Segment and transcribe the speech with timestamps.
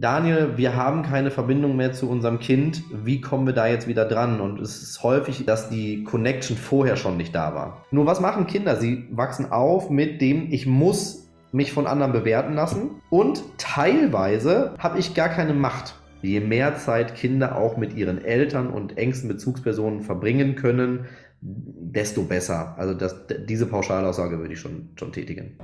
[0.00, 2.84] Daniel, wir haben keine Verbindung mehr zu unserem Kind.
[2.92, 4.40] Wie kommen wir da jetzt wieder dran?
[4.40, 7.84] Und es ist häufig, dass die Connection vorher schon nicht da war.
[7.90, 8.76] Nur was machen Kinder?
[8.76, 15.00] Sie wachsen auf mit dem, ich muss mich von anderen bewerten lassen und teilweise habe
[15.00, 15.96] ich gar keine Macht.
[16.22, 21.06] Je mehr Zeit Kinder auch mit ihren Eltern und engsten Bezugspersonen verbringen können,
[21.40, 22.76] desto besser.
[22.78, 23.16] Also das,
[23.48, 25.58] diese Pauschalaussage würde ich schon, schon tätigen.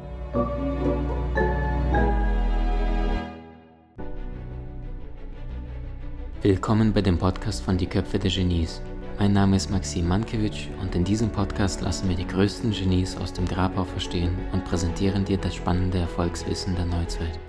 [6.44, 8.82] Willkommen bei dem Podcast von Die Köpfe der Genies.
[9.18, 13.32] Mein Name ist Maxim Mankewitsch und in diesem Podcast lassen wir die größten Genies aus
[13.32, 17.40] dem Grabau verstehen und präsentieren dir das spannende Erfolgswissen der Neuzeit.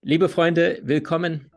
[0.00, 1.50] Liebe Freunde, willkommen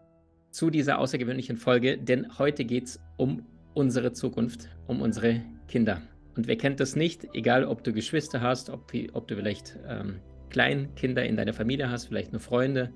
[0.51, 6.01] zu dieser außergewöhnlichen Folge, denn heute geht es um unsere Zukunft, um unsere Kinder.
[6.35, 10.19] Und wer kennt das nicht, egal ob du Geschwister hast, ob, ob du vielleicht ähm,
[10.49, 12.91] Kleinkinder in deiner Familie hast, vielleicht nur Freunde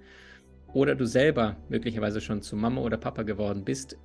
[0.74, 3.98] oder du selber möglicherweise schon zu Mama oder Papa geworden bist,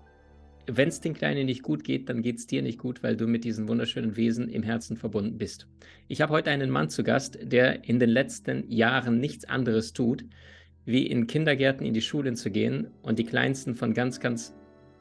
[0.68, 3.26] wenn es den Kleinen nicht gut geht, dann geht es dir nicht gut, weil du
[3.26, 5.68] mit diesen wunderschönen Wesen im Herzen verbunden bist.
[6.08, 10.24] Ich habe heute einen Mann zu Gast, der in den letzten Jahren nichts anderes tut,
[10.84, 14.54] wie in Kindergärten in die Schulen zu gehen und die Kleinsten von ganz, ganz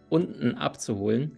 [0.09, 1.37] unten abzuholen,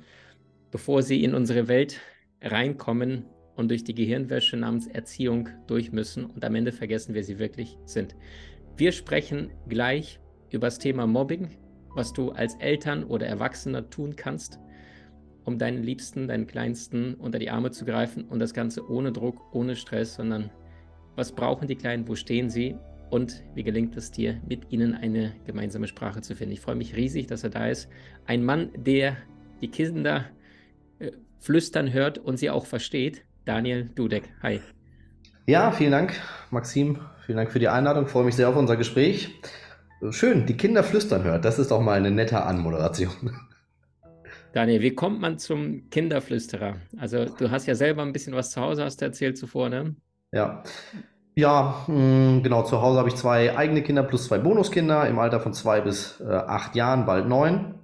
[0.72, 2.00] bevor sie in unsere Welt
[2.42, 3.26] reinkommen
[3.56, 7.78] und durch die Gehirnwäsche namens Erziehung durch müssen und am Ende vergessen, wer sie wirklich
[7.86, 8.16] sind.
[8.78, 10.20] Wir sprechen gleich
[10.52, 11.50] über das Thema Mobbing,
[11.96, 14.60] was du als Eltern oder Erwachsener tun kannst,
[15.46, 19.42] um deinen Liebsten, deinen Kleinsten unter die Arme zu greifen und das Ganze ohne Druck,
[19.52, 20.52] ohne Stress, sondern
[21.16, 22.76] was brauchen die Kleinen, wo stehen sie
[23.10, 26.54] und wie gelingt es dir, mit ihnen eine gemeinsame Sprache zu finden.
[26.54, 27.90] Ich freue mich riesig, dass er da ist.
[28.28, 29.18] Ein Mann, der
[29.60, 30.26] die Kinder
[31.00, 33.24] äh, flüstern hört und sie auch versteht.
[33.44, 34.30] Daniel Dudek.
[34.44, 34.62] Hi.
[35.48, 37.00] Ja, vielen Dank, Maxim.
[37.28, 38.06] Vielen Dank für die Einladung.
[38.06, 39.42] Ich freue mich sehr auf unser Gespräch.
[40.12, 41.44] Schön, die Kinder flüstern hört.
[41.44, 43.12] Das ist doch mal eine nette Anmoderation.
[44.54, 46.78] Daniel, wie kommt man zum Kinderflüsterer?
[46.98, 49.98] Also, du hast ja selber ein bisschen was zu Hause, hast du erzählt zuvor, ne?
[50.32, 50.64] Ja.
[51.36, 52.64] Ja, hm, genau.
[52.64, 56.22] Zu Hause habe ich zwei eigene Kinder plus zwei Bonuskinder im Alter von zwei bis
[56.22, 57.76] äh, acht Jahren, bald neun.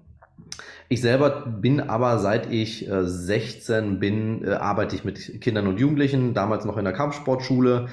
[0.88, 5.82] Ich selber bin aber seit ich äh, 16 bin, äh, arbeite ich mit Kindern und
[5.82, 7.90] Jugendlichen, damals noch in der Kampfsportschule.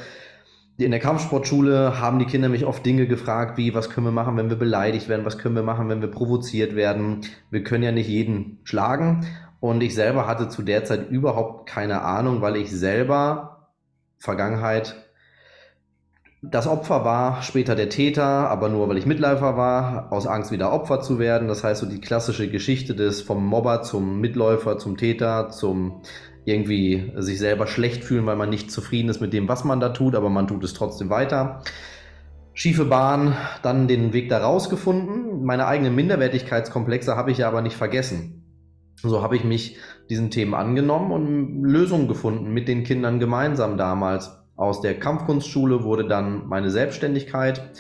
[0.81, 4.39] In der Kampfsportschule haben die Kinder mich oft Dinge gefragt, wie, was können wir machen,
[4.39, 7.21] wenn wir beleidigt werden, was können wir machen, wenn wir provoziert werden.
[7.51, 9.27] Wir können ja nicht jeden schlagen.
[9.61, 13.69] Und ich selber hatte zu der Zeit überhaupt keine Ahnung, weil ich selber
[14.17, 14.97] Vergangenheit
[16.43, 20.73] das Opfer war später der Täter, aber nur weil ich Mitläufer war, aus Angst wieder
[20.73, 21.49] Opfer zu werden.
[21.49, 26.01] Das heißt so die klassische Geschichte des vom Mobber zum Mitläufer, zum Täter, zum
[26.45, 29.91] irgendwie sich selber schlecht fühlen, weil man nicht zufrieden ist mit dem, was man da
[29.91, 31.63] tut, aber man tut es trotzdem weiter.
[32.53, 35.45] Schiefe Bahn, dann den Weg da rausgefunden.
[35.45, 38.41] Meine eigenen Minderwertigkeitskomplexe habe ich ja aber nicht vergessen.
[38.97, 39.79] So habe ich mich
[40.11, 44.31] diesen Themen angenommen und Lösungen gefunden mit den Kindern gemeinsam damals.
[44.57, 47.71] Aus der Kampfkunstschule wurde dann meine Selbstständigkeit,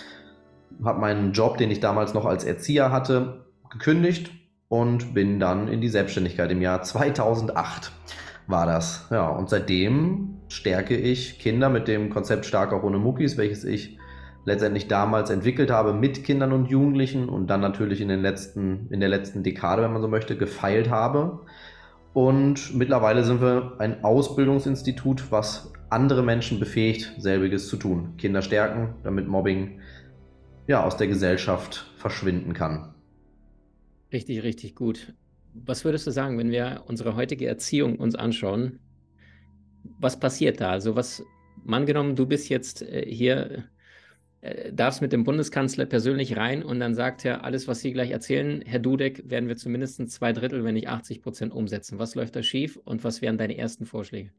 [0.83, 4.31] habe meinen Job, den ich damals noch als Erzieher hatte, gekündigt
[4.69, 7.93] und bin dann in die Selbstständigkeit im Jahr 2008
[8.51, 9.07] war das.
[9.11, 13.99] Ja, und seitdem stärke ich Kinder mit dem Konzept Stark auch ohne Muckis, welches ich
[14.45, 19.01] letztendlich damals entwickelt habe mit Kindern und Jugendlichen und dann natürlich in, den letzten, in
[19.01, 21.41] der letzten Dekade, wenn man so möchte, gefeilt habe.
[22.13, 28.17] Und mittlerweile sind wir ein Ausbildungsinstitut, was andere Menschen befähigt, selbiges zu tun.
[28.17, 29.81] Kinder stärken, damit Mobbing
[30.67, 32.95] ja, aus der Gesellschaft verschwinden kann.
[34.13, 35.15] Richtig, richtig gut.
[35.55, 38.79] Was würdest du sagen, wenn wir unsere heutige Erziehung uns anschauen?
[39.99, 40.71] Was passiert da?
[40.71, 41.25] Also was,
[41.67, 43.65] angenommen, du bist jetzt äh, hier,
[44.41, 48.11] äh, darfst mit dem Bundeskanzler persönlich rein und dann sagt er, alles, was Sie gleich
[48.11, 51.99] erzählen, Herr Dudek, werden wir zumindest zwei Drittel, wenn nicht 80 Prozent umsetzen.
[51.99, 54.31] Was läuft da schief und was wären deine ersten Vorschläge?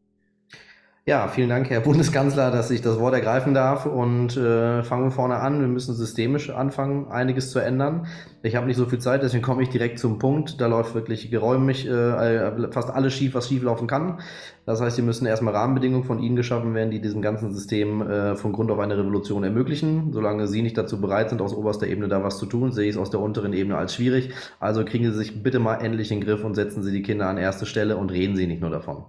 [1.07, 3.87] Ja, vielen Dank, Herr Bundeskanzler, dass ich das Wort ergreifen darf.
[3.87, 5.59] Und äh, fangen wir vorne an.
[5.59, 8.05] Wir müssen systemisch anfangen, einiges zu ändern.
[8.43, 10.61] Ich habe nicht so viel Zeit, deswegen komme ich direkt zum Punkt.
[10.61, 14.19] Da läuft wirklich geräumig äh, fast alles schief, was schief laufen kann.
[14.67, 18.35] Das heißt, hier müssen erstmal Rahmenbedingungen von Ihnen geschaffen werden, die diesem ganzen System äh,
[18.35, 20.13] von Grund auf eine Revolution ermöglichen.
[20.13, 22.91] Solange Sie nicht dazu bereit sind, aus oberster Ebene da was zu tun, sehe ich
[22.91, 24.35] es aus der unteren Ebene als schwierig.
[24.59, 27.25] Also kriegen Sie sich bitte mal endlich in den Griff und setzen Sie die Kinder
[27.25, 29.05] an erste Stelle und reden Sie nicht nur davon.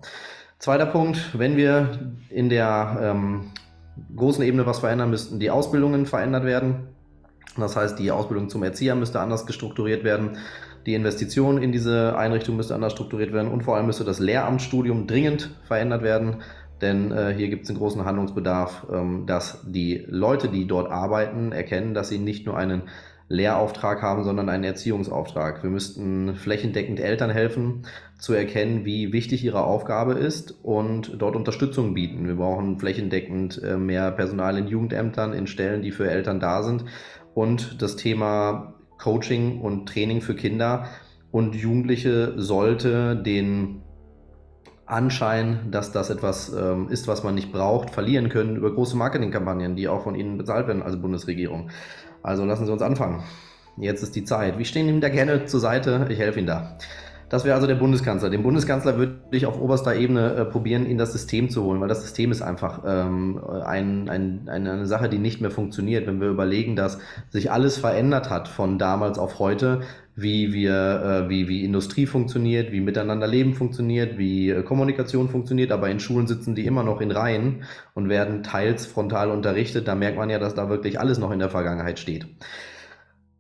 [0.63, 3.51] Zweiter Punkt, wenn wir in der ähm,
[4.15, 6.87] großen Ebene was verändern, müssten die Ausbildungen verändert werden.
[7.57, 10.37] Das heißt, die Ausbildung zum Erzieher müsste anders gestrukturiert werden.
[10.87, 15.09] Die Investition in diese Einrichtung müsste anders strukturiert werden und vor allem müsste das Lehramtsstudium
[15.09, 16.43] dringend verändert werden,
[16.81, 21.51] denn äh, hier gibt es einen großen Handlungsbedarf, ähm, dass die Leute, die dort arbeiten,
[21.51, 22.83] erkennen, dass sie nicht nur einen
[23.29, 25.63] Lehrauftrag haben, sondern einen Erziehungsauftrag.
[25.63, 27.87] Wir müssten flächendeckend Eltern helfen,
[28.19, 32.27] zu erkennen, wie wichtig ihre Aufgabe ist und dort Unterstützung bieten.
[32.27, 36.85] Wir brauchen flächendeckend äh, mehr Personal in Jugendämtern, in Stellen, die für Eltern da sind.
[37.35, 40.87] Und das Thema Coaching und Training für Kinder
[41.33, 43.83] und Jugendliche sollte den
[44.87, 49.75] Anschein, dass das etwas ähm, ist, was man nicht braucht, verlieren können über große Marketingkampagnen,
[49.75, 51.71] die auch von Ihnen bezahlt werden als Bundesregierung.
[52.23, 53.23] Also lassen Sie uns anfangen.
[53.77, 54.59] Jetzt ist die Zeit.
[54.59, 56.07] Wir stehen Ihnen da gerne zur Seite.
[56.11, 56.77] Ich helfe Ihnen da.
[57.33, 58.29] Das wäre also der Bundeskanzler.
[58.29, 61.89] Den Bundeskanzler würde ich auf oberster Ebene äh, probieren, in das System zu holen, weil
[61.89, 66.07] das System ist einfach ähm, ein, ein, eine Sache, die nicht mehr funktioniert.
[66.07, 66.99] Wenn wir überlegen, dass
[67.31, 69.81] sich alles verändert hat von damals auf heute,
[70.15, 75.73] wie wir, äh, wie, wie Industrie funktioniert, wie miteinander Leben funktioniert, wie äh, Kommunikation funktioniert,
[75.73, 77.63] aber in Schulen sitzen die immer noch in Reihen
[77.95, 79.89] und werden teils frontal unterrichtet.
[79.89, 82.27] Da merkt man ja, dass da wirklich alles noch in der Vergangenheit steht.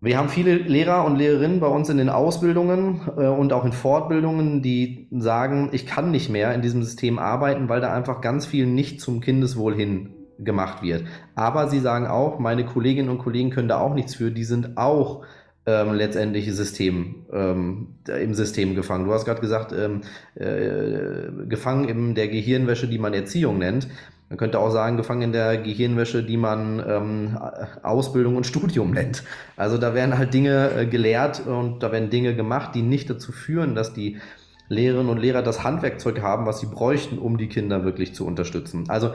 [0.04, 3.72] Wir haben viele Lehrer und Lehrerinnen bei uns in den Ausbildungen äh, und auch in
[3.72, 8.44] Fortbildungen, die sagen, ich kann nicht mehr in diesem System arbeiten, weil da einfach ganz
[8.44, 10.10] viel nicht zum Kindeswohl hin
[10.40, 11.04] gemacht wird.
[11.36, 14.76] Aber sie sagen auch, meine Kolleginnen und Kollegen können da auch nichts für, die sind
[14.76, 15.24] auch
[15.66, 19.04] ähm, letztendlich System, ähm, im System gefangen.
[19.04, 20.00] Du hast gerade gesagt, ähm,
[20.34, 23.86] äh, gefangen in der Gehirnwäsche, die man Erziehung nennt.
[24.32, 27.38] Man könnte auch sagen, gefangen in der Gehirnwäsche, die man ähm,
[27.82, 29.24] Ausbildung und Studium nennt.
[29.58, 33.30] Also da werden halt Dinge äh, gelehrt und da werden Dinge gemacht, die nicht dazu
[33.30, 34.22] führen, dass die
[34.70, 38.86] Lehrerinnen und Lehrer das Handwerkzeug haben, was sie bräuchten, um die Kinder wirklich zu unterstützen.
[38.88, 39.10] Also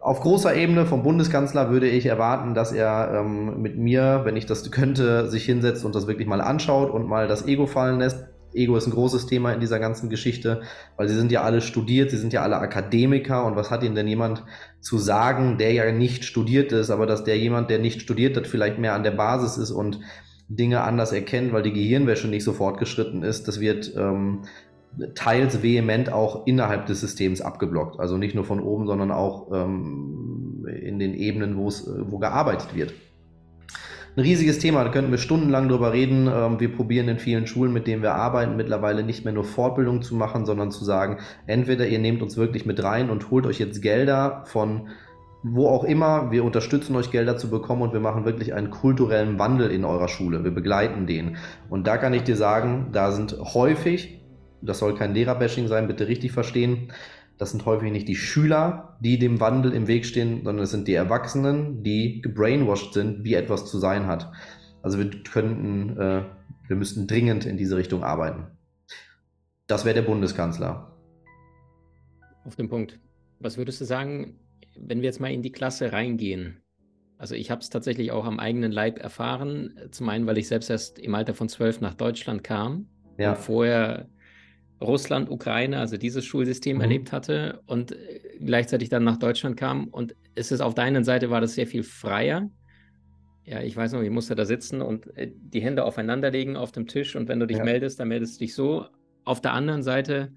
[0.00, 4.46] auf großer Ebene vom Bundeskanzler würde ich erwarten, dass er ähm, mit mir, wenn ich
[4.46, 8.28] das könnte, sich hinsetzt und das wirklich mal anschaut und mal das Ego fallen lässt
[8.56, 10.62] Ego ist ein großes Thema in dieser ganzen Geschichte,
[10.96, 13.44] weil sie sind ja alle studiert, sie sind ja alle Akademiker.
[13.44, 14.44] Und was hat ihnen denn jemand
[14.80, 18.46] zu sagen, der ja nicht studiert ist, aber dass der jemand, der nicht studiert hat,
[18.46, 20.00] vielleicht mehr an der Basis ist und
[20.48, 24.42] Dinge anders erkennt, weil die Gehirnwäsche nicht so fortgeschritten ist, das wird ähm,
[25.14, 27.98] teils vehement auch innerhalb des Systems abgeblockt.
[27.98, 32.74] Also nicht nur von oben, sondern auch ähm, in den Ebenen, wo es, wo gearbeitet
[32.74, 32.94] wird
[34.16, 36.26] ein riesiges Thema, da könnten wir stundenlang drüber reden.
[36.26, 40.02] Ähm, wir probieren in vielen Schulen, mit denen wir arbeiten, mittlerweile nicht mehr nur Fortbildung
[40.02, 43.58] zu machen, sondern zu sagen, entweder ihr nehmt uns wirklich mit rein und holt euch
[43.58, 44.88] jetzt Gelder von
[45.48, 49.38] wo auch immer, wir unterstützen euch Gelder zu bekommen und wir machen wirklich einen kulturellen
[49.38, 50.42] Wandel in eurer Schule.
[50.42, 51.36] Wir begleiten den.
[51.68, 54.20] Und da kann ich dir sagen, da sind häufig,
[54.60, 56.88] das soll kein Lehrerbashing sein, bitte richtig verstehen,
[57.38, 60.88] das sind häufig nicht die Schüler, die dem Wandel im Weg stehen, sondern es sind
[60.88, 64.32] die Erwachsenen, die gebrainwashed sind, wie etwas zu sein hat.
[64.82, 66.24] Also wir könnten, äh,
[66.68, 68.46] wir müssten dringend in diese Richtung arbeiten.
[69.66, 70.96] Das wäre der Bundeskanzler.
[72.44, 72.98] Auf den Punkt.
[73.40, 74.38] Was würdest du sagen,
[74.78, 76.62] wenn wir jetzt mal in die Klasse reingehen?
[77.18, 79.74] Also ich habe es tatsächlich auch am eigenen Leib erfahren.
[79.90, 83.30] Zum einen, weil ich selbst erst im Alter von zwölf nach Deutschland kam ja.
[83.30, 84.08] und vorher
[84.80, 86.82] Russland, Ukraine, also dieses Schulsystem mhm.
[86.82, 89.88] erlebt hatte und äh, gleichzeitig dann nach Deutschland kam.
[89.88, 92.50] Und es ist auf der einen Seite war das sehr viel freier.
[93.44, 96.72] Ja, ich weiß noch, ich musste da sitzen und äh, die Hände aufeinander legen auf
[96.72, 97.64] dem Tisch und wenn du dich ja.
[97.64, 98.86] meldest, dann meldest du dich so.
[99.24, 100.32] Auf der anderen Seite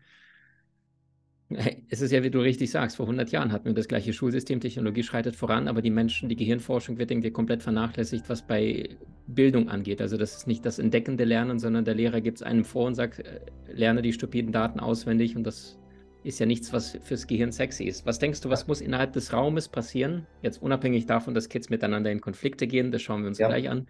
[1.90, 4.60] es ist ja, wie du richtig sagst, vor 100 Jahren hatten wir das gleiche Schulsystem,
[4.60, 8.90] Technologie schreitet voran, aber die Menschen, die Gehirnforschung wird irgendwie komplett vernachlässigt, was bei
[9.26, 10.02] Bildung angeht.
[10.02, 12.96] Also das ist nicht das entdeckende Lernen, sondern der Lehrer gibt es einem vor und
[12.96, 13.40] sagt, äh,
[13.74, 15.80] lerne die stupiden Daten auswendig und das
[16.24, 18.06] ist ja nichts, was fürs Gehirn sexy ist.
[18.06, 20.28] Was denkst du, was muss innerhalb des Raumes passieren?
[20.42, 23.48] Jetzt unabhängig davon, dass Kids miteinander in Konflikte gehen, das schauen wir uns ja.
[23.48, 23.88] gleich an.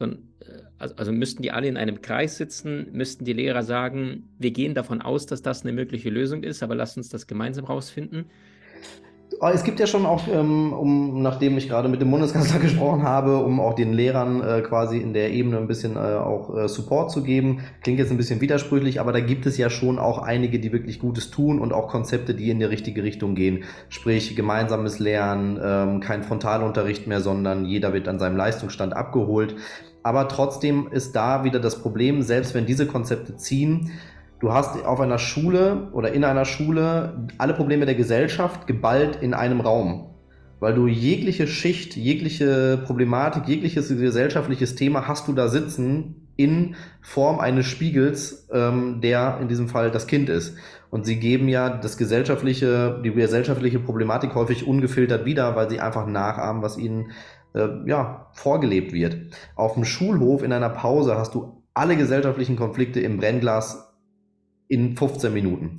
[0.00, 0.16] Äh,
[0.78, 4.74] also, also müssten die alle in einem Kreis sitzen, müssten die Lehrer sagen, wir gehen
[4.74, 8.26] davon aus, dass das eine mögliche Lösung ist, aber lasst uns das gemeinsam rausfinden.
[9.52, 13.38] Es gibt ja schon auch, ähm, um, nachdem ich gerade mit dem Bundeskanzler gesprochen habe,
[13.38, 17.10] um auch den Lehrern äh, quasi in der Ebene ein bisschen äh, auch äh, Support
[17.10, 17.60] zu geben.
[17.82, 21.00] Klingt jetzt ein bisschen widersprüchlich, aber da gibt es ja schon auch einige, die wirklich
[21.00, 23.64] Gutes tun und auch Konzepte, die in die richtige Richtung gehen.
[23.88, 29.56] Sprich, gemeinsames Lernen, ähm, kein Frontalunterricht mehr, sondern jeder wird an seinem Leistungsstand abgeholt.
[30.02, 33.90] Aber trotzdem ist da wieder das Problem, selbst wenn diese Konzepte ziehen,
[34.40, 39.34] du hast auf einer Schule oder in einer Schule alle Probleme der Gesellschaft geballt in
[39.34, 40.10] einem Raum.
[40.58, 47.40] Weil du jegliche Schicht, jegliche Problematik, jegliches gesellschaftliches Thema hast du da sitzen in Form
[47.40, 50.56] eines Spiegels, ähm, der in diesem Fall das Kind ist.
[50.90, 56.06] Und sie geben ja das gesellschaftliche, die gesellschaftliche Problematik häufig ungefiltert wieder, weil sie einfach
[56.06, 57.12] nachahmen, was ihnen
[57.54, 59.16] äh, ja, vorgelebt wird.
[59.56, 63.85] Auf dem Schulhof in einer Pause hast du alle gesellschaftlichen Konflikte im Brennglas
[64.68, 65.78] in 15 Minuten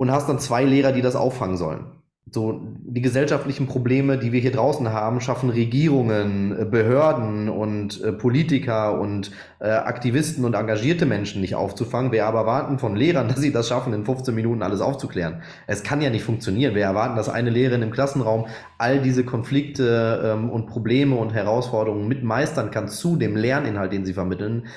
[0.00, 1.84] und hast dann zwei Lehrer, die das auffangen sollen.
[2.32, 8.12] so die gesellschaftlichen Probleme, die wir hier draußen haben, schaffen Regierungen, äh, Behörden und äh,
[8.12, 12.12] Politiker und äh, Aktivisten und engagierte Menschen nicht aufzufangen.
[12.12, 15.42] Wir aber erwarten von Lehrern, dass sie das schaffen, in 15 Minuten alles aufzuklären.
[15.66, 16.74] Es kann ja nicht funktionieren.
[16.74, 18.46] Wir erwarten, dass eine Lehrerin im Klassenraum
[18.78, 24.14] all diese Konflikte ähm, und Probleme und Herausforderungen mitmeistern kann zu dem Lerninhalt, den sie
[24.14, 24.68] vermitteln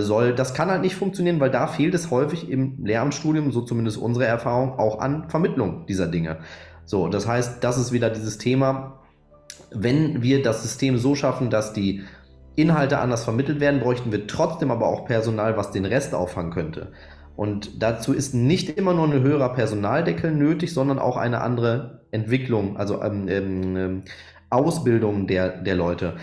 [0.00, 0.34] soll.
[0.34, 4.24] Das kann halt nicht funktionieren, weil da fehlt es häufig im Lehramtsstudium, so zumindest unsere
[4.24, 6.38] Erfahrung, auch an Vermittlung dieser Dinge.
[6.86, 9.00] So, das heißt, das ist wieder dieses Thema,
[9.70, 12.02] wenn wir das System so schaffen, dass die
[12.56, 16.92] Inhalte anders vermittelt werden, bräuchten wir trotzdem aber auch Personal, was den Rest auffangen könnte.
[17.36, 22.76] Und dazu ist nicht immer nur ein höherer Personaldeckel nötig, sondern auch eine andere Entwicklung,
[22.76, 24.02] also ähm, ähm, ähm
[24.50, 26.16] Ausbildung der, der Leute.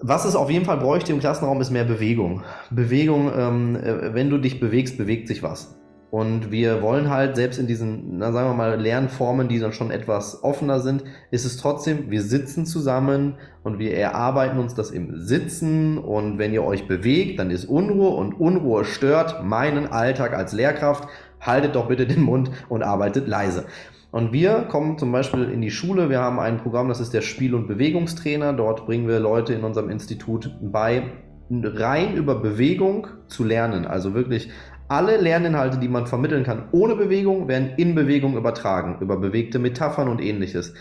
[0.00, 2.42] Was es auf jeden Fall bräuchte im Klassenraum, ist mehr Bewegung.
[2.70, 5.78] Bewegung, ähm, äh, wenn du dich bewegst, bewegt sich was.
[6.10, 9.90] Und wir wollen halt selbst in diesen, na, sagen wir mal, Lernformen, die dann schon
[9.90, 15.18] etwas offener sind, ist es trotzdem, wir sitzen zusammen und wir erarbeiten uns das im
[15.18, 15.98] Sitzen.
[15.98, 21.08] Und wenn ihr euch bewegt, dann ist Unruhe und Unruhe stört meinen Alltag als Lehrkraft.
[21.40, 23.66] Haltet doch bitte den Mund und arbeitet leise.
[24.10, 26.08] Und wir kommen zum Beispiel in die Schule.
[26.08, 28.54] Wir haben ein Programm, das ist der Spiel- und Bewegungstrainer.
[28.54, 31.02] Dort bringen wir Leute in unserem Institut bei,
[31.50, 33.86] rein über Bewegung zu lernen.
[33.86, 34.50] Also wirklich
[34.88, 40.08] alle Lerninhalte, die man vermitteln kann ohne Bewegung, werden in Bewegung übertragen, über bewegte Metaphern
[40.08, 40.72] und ähnliches.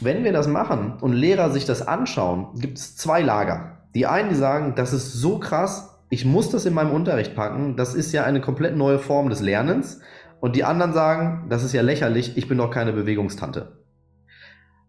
[0.00, 3.78] Wenn wir das machen und Lehrer sich das anschauen, gibt es zwei Lager.
[3.94, 7.76] Die einen, die sagen, das ist so krass, ich muss das in meinem Unterricht packen,
[7.76, 10.00] das ist ja eine komplett neue Form des Lernens.
[10.40, 13.78] Und die anderen sagen, das ist ja lächerlich, ich bin doch keine Bewegungstante.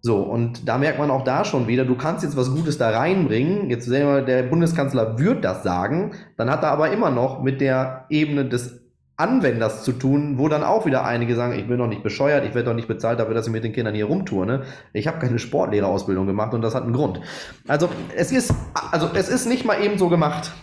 [0.01, 2.89] So, und da merkt man auch da schon wieder, du kannst jetzt was Gutes da
[2.91, 3.69] reinbringen.
[3.69, 7.59] Jetzt sehen wir, der Bundeskanzler wird das sagen, dann hat er aber immer noch mit
[7.59, 8.79] der Ebene des
[9.17, 12.55] Anwenders zu tun, wo dann auch wieder einige sagen, ich bin doch nicht bescheuert, ich
[12.55, 14.63] werde doch nicht bezahlt dafür, dass ich mit den Kindern hier rumturne.
[14.93, 17.19] Ich habe keine Sportlehrerausbildung gemacht und das hat einen Grund.
[17.67, 18.53] Also es ist,
[18.91, 20.53] also es ist nicht mal eben so gemacht,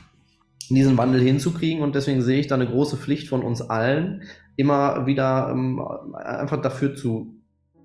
[0.71, 4.23] diesen Wandel hinzukriegen und deswegen sehe ich da eine große Pflicht von uns allen,
[4.57, 5.81] immer wieder ähm,
[6.15, 7.37] einfach dafür zu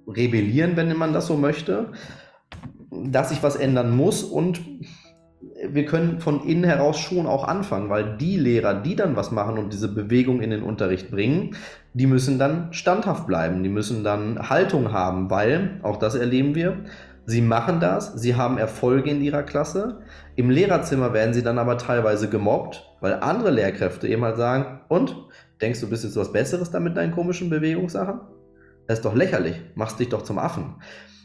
[0.08, 1.88] rebellieren, wenn man das so möchte,
[2.92, 4.24] dass sich was ändern muss.
[4.24, 4.62] Und
[5.70, 9.58] wir können von innen heraus schon auch anfangen, weil die Lehrer, die dann was machen
[9.58, 11.56] und diese Bewegung in den Unterricht bringen,
[11.94, 16.78] die müssen dann standhaft bleiben, die müssen dann Haltung haben, weil, auch das erleben wir,
[17.26, 20.00] sie machen das, sie haben Erfolge in ihrer Klasse,
[20.36, 25.16] im Lehrerzimmer werden sie dann aber teilweise gemobbt, weil andere Lehrkräfte eben halt sagen, und,
[25.62, 28.22] denkst du, bist jetzt was Besseres da mit deinen komischen Bewegungssachen?
[28.88, 29.56] Das ist doch lächerlich.
[29.76, 30.76] Machst dich doch zum Affen.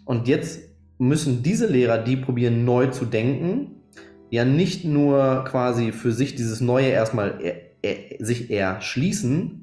[0.04, 0.60] Und jetzt
[0.98, 3.82] müssen diese Lehrer, die probieren neu zu denken,
[4.30, 9.55] ja nicht nur quasi für sich dieses Neue erstmal er, er, sich erschließen,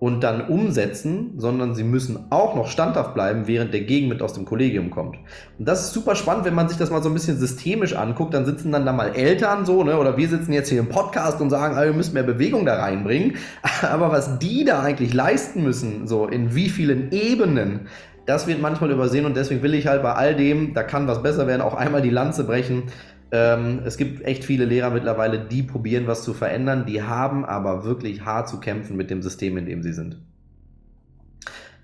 [0.00, 4.44] und dann umsetzen, sondern sie müssen auch noch standhaft bleiben, während der Gegenwind aus dem
[4.44, 5.16] Kollegium kommt.
[5.58, 8.32] Und das ist super spannend, wenn man sich das mal so ein bisschen systemisch anguckt,
[8.32, 11.40] dann sitzen dann da mal Eltern so, ne, oder wir sitzen jetzt hier im Podcast
[11.40, 13.36] und sagen, ah, wir müssen mehr Bewegung da reinbringen.
[13.82, 17.88] Aber was die da eigentlich leisten müssen, so in wie vielen Ebenen,
[18.24, 21.22] das wird manchmal übersehen und deswegen will ich halt bei all dem, da kann was
[21.22, 22.84] besser werden, auch einmal die Lanze brechen
[23.30, 27.84] ähm, es gibt echt viele Lehrer mittlerweile, die probieren, was zu verändern, die haben aber
[27.84, 30.18] wirklich hart zu kämpfen mit dem System, in dem sie sind.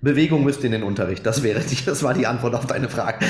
[0.01, 3.25] Bewegung müsste in den Unterricht, das wäre die, das war die Antwort auf deine Frage.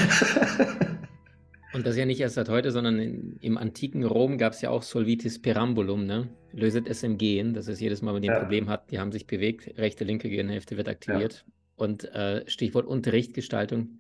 [1.76, 4.70] Und das ja nicht erst seit heute, sondern in, im antiken Rom gab es ja
[4.70, 6.30] auch Solvitis Perambulum, ne?
[6.54, 7.54] Löset es im Gehen.
[7.54, 8.40] Das ist jedes Mal, wenn die ein ja.
[8.40, 11.44] Problem hat, die haben sich bewegt, rechte, linke Gehirnhälfte wird aktiviert.
[11.46, 11.54] Ja.
[11.76, 14.00] Und äh, Stichwort Unterrichtgestaltung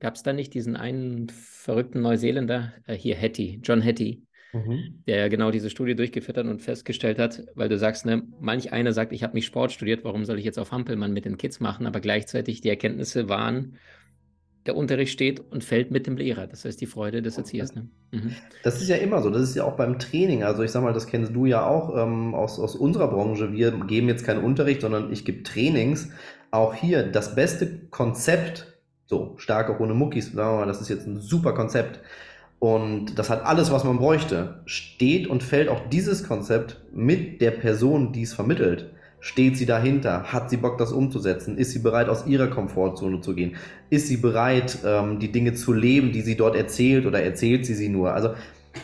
[0.00, 5.02] Gab es da nicht diesen einen verrückten Neuseeländer, äh, hier Hattie, John Hattie, mhm.
[5.06, 8.92] der genau diese Studie durchgeführt hat und festgestellt hat, weil du sagst, ne, manch einer
[8.92, 11.60] sagt, ich habe mich Sport studiert, warum soll ich jetzt auf Hampelmann mit den Kids
[11.60, 11.86] machen?
[11.86, 13.76] Aber gleichzeitig die Erkenntnisse waren,
[14.66, 16.46] der Unterricht steht und fällt mit dem Lehrer.
[16.46, 17.74] Das heißt die Freude des Erziehers.
[17.74, 17.88] Ne?
[18.10, 18.34] Mhm.
[18.62, 19.30] Das ist ja immer so.
[19.30, 20.44] Das ist ja auch beim Training.
[20.44, 23.52] Also ich sag mal, das kennst du ja auch ähm, aus, aus unserer Branche.
[23.52, 26.10] Wir geben jetzt keinen Unterricht, sondern ich gebe Trainings.
[26.50, 28.69] Auch hier das beste Konzept
[29.10, 31.98] so, stark auch ohne Muckis, sagen wir mal, das ist jetzt ein super Konzept.
[32.60, 34.60] Und das hat alles, was man bräuchte.
[34.66, 38.92] Steht und fällt auch dieses Konzept mit der Person, die es vermittelt.
[39.18, 40.32] Steht sie dahinter?
[40.32, 41.58] Hat sie Bock, das umzusetzen?
[41.58, 43.56] Ist sie bereit, aus ihrer Komfortzone zu gehen?
[43.90, 47.74] Ist sie bereit, ähm, die Dinge zu leben, die sie dort erzählt oder erzählt sie
[47.74, 48.14] sie nur?
[48.14, 48.34] Also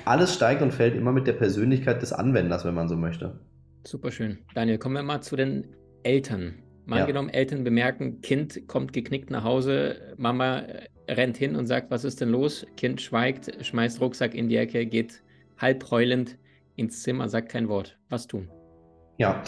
[0.04, 3.38] alles steigt und fällt immer mit der Persönlichkeit des Anwenders, wenn man so möchte.
[3.84, 4.38] Super schön.
[4.56, 5.68] Daniel, kommen wir mal zu den
[6.02, 6.65] Eltern.
[6.86, 7.26] Mal ja.
[7.28, 10.62] Eltern bemerken, Kind kommt geknickt nach Hause, Mama
[11.08, 12.64] rennt hin und sagt, was ist denn los?
[12.76, 15.22] Kind schweigt, schmeißt Rucksack in die Ecke, geht
[15.58, 16.38] halb heulend
[16.76, 17.98] ins Zimmer, sagt kein Wort.
[18.08, 18.48] Was tun?
[19.18, 19.42] Ja,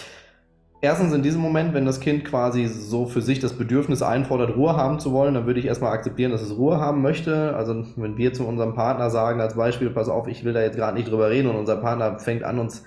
[0.81, 4.77] erstens in diesem Moment, wenn das Kind quasi so für sich das Bedürfnis einfordert, Ruhe
[4.77, 7.55] haben zu wollen, dann würde ich erstmal akzeptieren, dass es Ruhe haben möchte.
[7.55, 10.77] Also wenn wir zu unserem Partner sagen, als Beispiel, pass auf, ich will da jetzt
[10.77, 12.85] gerade nicht drüber reden und unser Partner fängt an, uns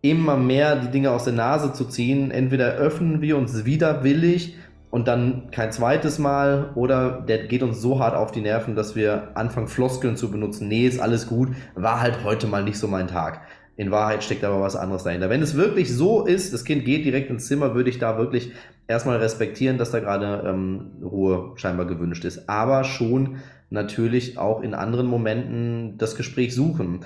[0.00, 4.56] immer mehr die Dinge aus der Nase zu ziehen, entweder öffnen wir uns widerwillig
[4.90, 8.96] und dann kein zweites Mal oder der geht uns so hart auf die Nerven, dass
[8.96, 10.68] wir anfangen Floskeln zu benutzen.
[10.68, 13.42] Nee, ist alles gut, war halt heute mal nicht so mein Tag.
[13.76, 15.30] In Wahrheit steckt aber was anderes dahinter.
[15.30, 18.50] Wenn es wirklich so ist, das Kind geht direkt ins Zimmer, würde ich da wirklich
[18.88, 22.48] erstmal respektieren, dass da gerade ähm, Ruhe scheinbar gewünscht ist.
[22.48, 23.36] Aber schon
[23.70, 27.00] natürlich auch in anderen Momenten das Gespräch suchen.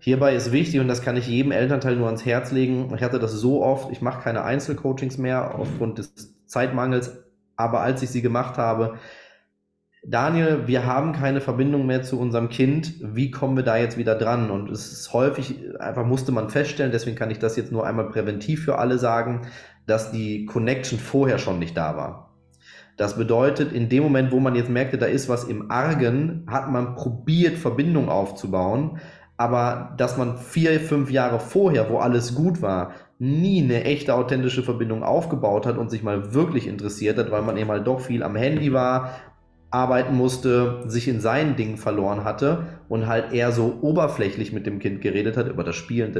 [0.00, 3.18] Hierbei ist wichtig, und das kann ich jedem Elternteil nur ans Herz legen, ich hatte
[3.18, 7.24] das so oft, ich mache keine Einzelcoachings mehr aufgrund des Zeitmangels,
[7.56, 8.98] aber als ich sie gemacht habe,
[10.04, 12.94] Daniel, wir haben keine Verbindung mehr zu unserem Kind.
[13.02, 14.50] Wie kommen wir da jetzt wieder dran?
[14.50, 18.08] Und es ist häufig, einfach musste man feststellen, deswegen kann ich das jetzt nur einmal
[18.08, 19.42] präventiv für alle sagen,
[19.86, 22.36] dass die Connection vorher schon nicht da war.
[22.96, 26.70] Das bedeutet, in dem Moment, wo man jetzt merkte, da ist was im Argen, hat
[26.70, 28.98] man probiert, Verbindung aufzubauen.
[29.38, 34.62] Aber dass man vier, fünf Jahre vorher, wo alles gut war, nie eine echte authentische
[34.62, 38.22] Verbindung aufgebaut hat und sich mal wirklich interessiert hat, weil man eben halt doch viel
[38.22, 39.12] am Handy war,
[39.70, 44.80] arbeiten musste, sich in seinen Dingen verloren hatte und halt eher so oberflächlich mit dem
[44.80, 46.12] Kind geredet hat über das Spielen,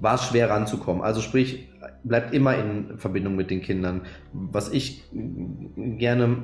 [0.00, 1.02] war es schwer ranzukommen.
[1.02, 1.68] Also sprich,
[2.04, 4.02] bleibt immer in Verbindung mit den Kindern.
[4.32, 5.04] Was ich
[5.76, 6.38] gerne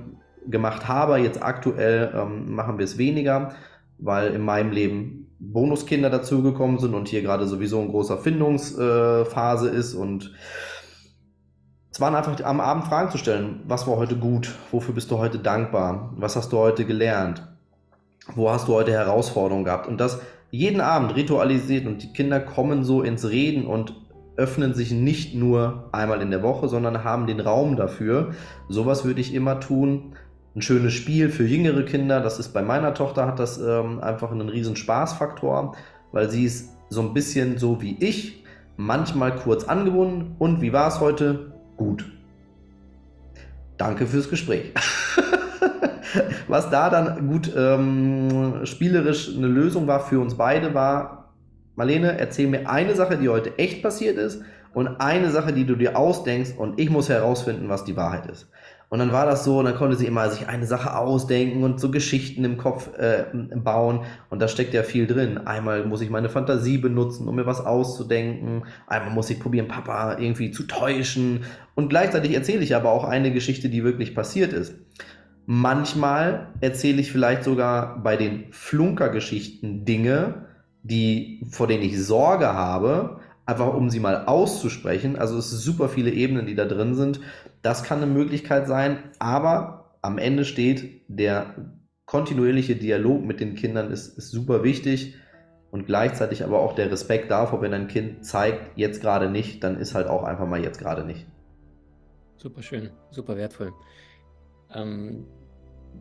[0.47, 3.55] gemacht habe, jetzt aktuell ähm, machen wir es weniger,
[3.99, 9.77] weil in meinem Leben Bonuskinder dazugekommen sind und hier gerade sowieso ein großer Findungsphase äh,
[9.77, 10.33] ist und
[11.91, 13.63] es waren einfach am Abend Fragen zu stellen.
[13.69, 14.55] Was war heute gut?
[14.71, 16.13] Wofür bist du heute dankbar?
[16.17, 17.43] Was hast du heute gelernt?
[18.35, 19.87] Wo hast du heute Herausforderungen gehabt?
[19.87, 23.95] Und das jeden Abend ritualisiert und die Kinder kommen so ins Reden und
[24.37, 28.33] öffnen sich nicht nur einmal in der Woche, sondern haben den Raum dafür.
[28.69, 30.17] Sowas würde ich immer tun.
[30.57, 32.21] Ein schönes Spiel für jüngere Kinder.
[32.21, 35.77] Das ist bei meiner Tochter hat das ähm, einfach einen riesen Spaßfaktor,
[36.13, 38.43] weil sie ist so ein bisschen so wie ich,
[38.77, 40.35] manchmal kurz angebunden.
[40.39, 41.53] Und wie war es heute?
[41.77, 42.11] gut.
[43.77, 44.73] Danke fürs Gespräch.
[46.49, 51.35] Was da dann gut ähm, spielerisch eine Lösung war für uns beide, war,
[51.75, 55.77] Marlene, erzähl mir eine Sache, die heute echt passiert ist und eine Sache, die du
[55.77, 58.49] dir ausdenkst und ich muss herausfinden, was die Wahrheit ist.
[58.89, 61.81] Und dann war das so, und dann konnte sie immer sich eine Sache ausdenken und
[61.81, 63.25] so Geschichten im Kopf äh,
[63.57, 64.05] bauen.
[64.31, 65.39] Und da steckt ja viel drin.
[65.39, 68.63] Einmal muss ich meine Fantasie benutzen, um mir was auszudenken.
[68.87, 71.45] Einmal muss ich probieren, Papa irgendwie zu täuschen.
[71.75, 74.75] Und gleichzeitig erzähle ich aber auch eine Geschichte, die wirklich passiert ist.
[75.47, 80.47] Manchmal erzähle ich vielleicht sogar bei den Flunkergeschichten Dinge,
[80.83, 85.17] die, vor denen ich Sorge habe, einfach um sie mal auszusprechen.
[85.17, 87.21] Also es sind super viele Ebenen, die da drin sind.
[87.63, 91.55] Das kann eine Möglichkeit sein, aber am Ende steht, der
[92.05, 95.17] kontinuierliche Dialog mit den Kindern ist, ist super wichtig
[95.71, 99.79] und gleichzeitig aber auch der Respekt davor, wenn ein Kind zeigt, jetzt gerade nicht, dann
[99.79, 101.27] ist halt auch einfach mal jetzt gerade nicht.
[102.37, 103.73] Super schön, super wertvoll.
[104.73, 105.27] Ähm,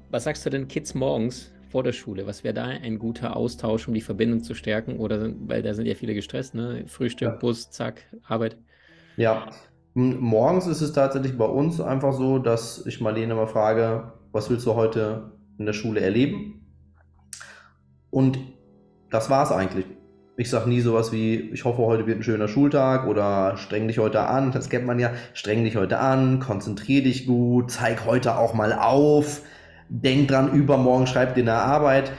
[0.10, 2.28] was sagst du denn Kids morgens, vor der Schule?
[2.28, 4.97] Was wäre da ein guter Austausch, um die Verbindung zu stärken?
[4.97, 6.84] Oder weil da sind ja viele gestresst, ne?
[6.88, 7.36] Frühstück, ja.
[7.36, 8.58] Bus, zack, Arbeit.
[9.17, 9.49] Ja,
[9.93, 14.65] morgens ist es tatsächlich bei uns einfach so, dass ich Marlene mal frage, was willst
[14.65, 16.65] du heute in der Schule erleben?
[18.10, 18.38] Und
[19.10, 19.86] das war es eigentlich.
[20.38, 23.99] Ich sage nie sowas wie, ich hoffe, heute wird ein schöner Schultag oder streng dich
[23.99, 24.51] heute an.
[24.51, 25.12] Das kennt man ja.
[25.34, 29.43] Streng dich heute an, konzentrier dich gut, zeig heute auch mal auf
[29.89, 32.12] denk dran, übermorgen schreib dir eine Arbeit.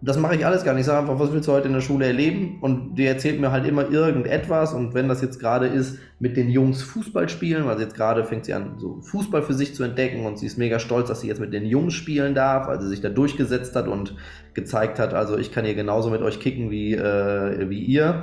[0.00, 0.82] Das mache ich alles gar nicht.
[0.82, 2.58] Ich sage einfach, was willst du heute in der Schule erleben?
[2.60, 4.72] Und die erzählt mir halt immer irgendetwas.
[4.72, 8.44] Und wenn das jetzt gerade ist, mit den Jungs Fußball spielen, weil jetzt gerade fängt
[8.44, 11.28] sie an, so Fußball für sich zu entdecken und sie ist mega stolz, dass sie
[11.28, 14.14] jetzt mit den Jungs spielen darf, weil sie sich da durchgesetzt hat und
[14.54, 18.22] gezeigt hat, also ich kann hier genauso mit euch kicken wie, äh, wie ihr.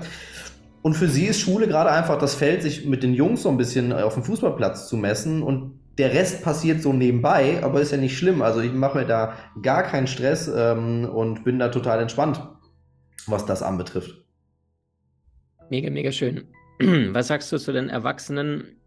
[0.81, 3.57] Und für sie ist Schule gerade einfach das Feld, sich mit den Jungs so ein
[3.57, 7.97] bisschen auf dem Fußballplatz zu messen und der Rest passiert so nebenbei, aber ist ja
[7.97, 8.41] nicht schlimm.
[8.41, 12.41] Also ich mache mir da gar keinen Stress ähm, und bin da total entspannt,
[13.27, 14.23] was das anbetrifft.
[15.69, 16.47] Mega, mega schön.
[17.13, 18.81] Was sagst du zu den Erwachsenen,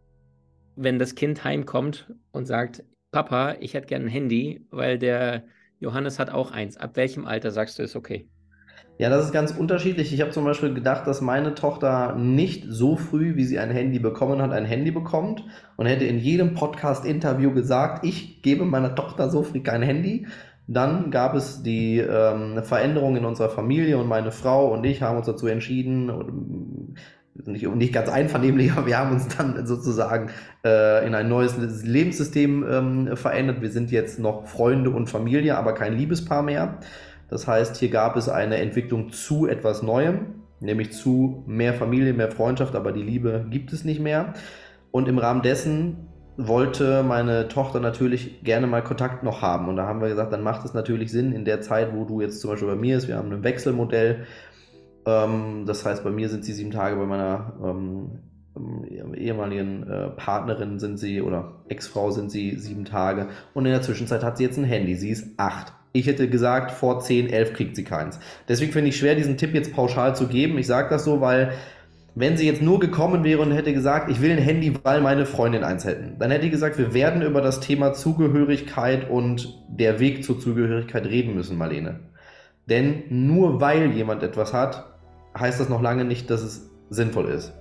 [0.76, 5.44] wenn das Kind heimkommt und sagt, Papa, ich hätte gern ein Handy, weil der
[5.80, 6.76] Johannes hat auch eins.
[6.76, 8.28] Ab welchem Alter sagst du, ist okay?
[8.98, 10.12] Ja, das ist ganz unterschiedlich.
[10.12, 14.00] Ich habe zum Beispiel gedacht, dass meine Tochter nicht so früh, wie sie ein Handy
[14.00, 15.44] bekommen hat, ein Handy bekommt
[15.76, 20.26] und hätte in jedem Podcast-Interview gesagt, ich gebe meiner Tochter so früh kein Handy.
[20.66, 25.16] Dann gab es die ähm, Veränderung in unserer Familie und meine Frau und ich haben
[25.16, 26.96] uns dazu entschieden,
[27.46, 30.30] nicht, nicht ganz einvernehmlich, aber wir haben uns dann sozusagen
[30.64, 33.60] äh, in ein neues Lebenssystem ähm, verändert.
[33.60, 36.80] Wir sind jetzt noch Freunde und Familie, aber kein Liebespaar mehr.
[37.28, 42.30] Das heißt, hier gab es eine Entwicklung zu etwas Neuem, nämlich zu mehr Familie, mehr
[42.30, 44.34] Freundschaft, aber die Liebe gibt es nicht mehr.
[44.90, 49.68] Und im Rahmen dessen wollte meine Tochter natürlich gerne mal Kontakt noch haben.
[49.68, 52.20] Und da haben wir gesagt, dann macht es natürlich Sinn, in der Zeit, wo du
[52.20, 54.24] jetzt zum Beispiel bei mir bist, wir haben ein Wechselmodell.
[55.04, 58.20] Ähm, das heißt, bei mir sind sie sieben Tage, bei meiner ähm,
[59.14, 63.28] ehemaligen äh, Partnerin sind sie oder Ex-Frau sind sie sieben Tage.
[63.52, 64.94] Und in der Zwischenzeit hat sie jetzt ein Handy.
[64.94, 65.72] Sie ist acht.
[65.92, 68.20] Ich hätte gesagt, vor 10, 11 kriegt sie keins.
[68.48, 70.58] Deswegen finde ich schwer, diesen Tipp jetzt pauschal zu geben.
[70.58, 71.52] Ich sage das so, weil
[72.14, 75.24] wenn sie jetzt nur gekommen wäre und hätte gesagt, ich will ein Handy, weil meine
[75.24, 80.00] Freundin eins hätten, dann hätte ich gesagt, wir werden über das Thema Zugehörigkeit und der
[80.00, 82.00] Weg zur Zugehörigkeit reden müssen, Marlene.
[82.68, 84.96] Denn nur weil jemand etwas hat,
[85.38, 87.54] heißt das noch lange nicht, dass es sinnvoll ist.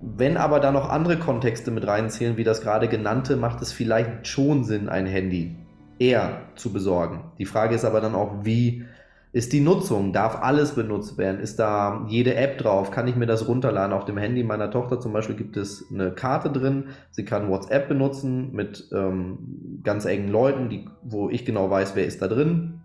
[0.00, 4.26] Wenn aber da noch andere Kontexte mit reinzählen, wie das gerade genannte, macht es vielleicht
[4.26, 5.54] schon Sinn, ein Handy
[5.98, 7.32] eher zu besorgen.
[7.38, 8.84] Die Frage ist aber dann auch, wie
[9.32, 10.12] ist die Nutzung?
[10.12, 11.40] Darf alles benutzt werden?
[11.40, 12.90] Ist da jede App drauf?
[12.90, 13.92] Kann ich mir das runterladen?
[13.92, 16.84] Auf dem Handy meiner Tochter zum Beispiel gibt es eine Karte drin.
[17.10, 22.06] Sie kann WhatsApp benutzen mit ähm, ganz engen Leuten, die, wo ich genau weiß, wer
[22.06, 22.80] ist da drin.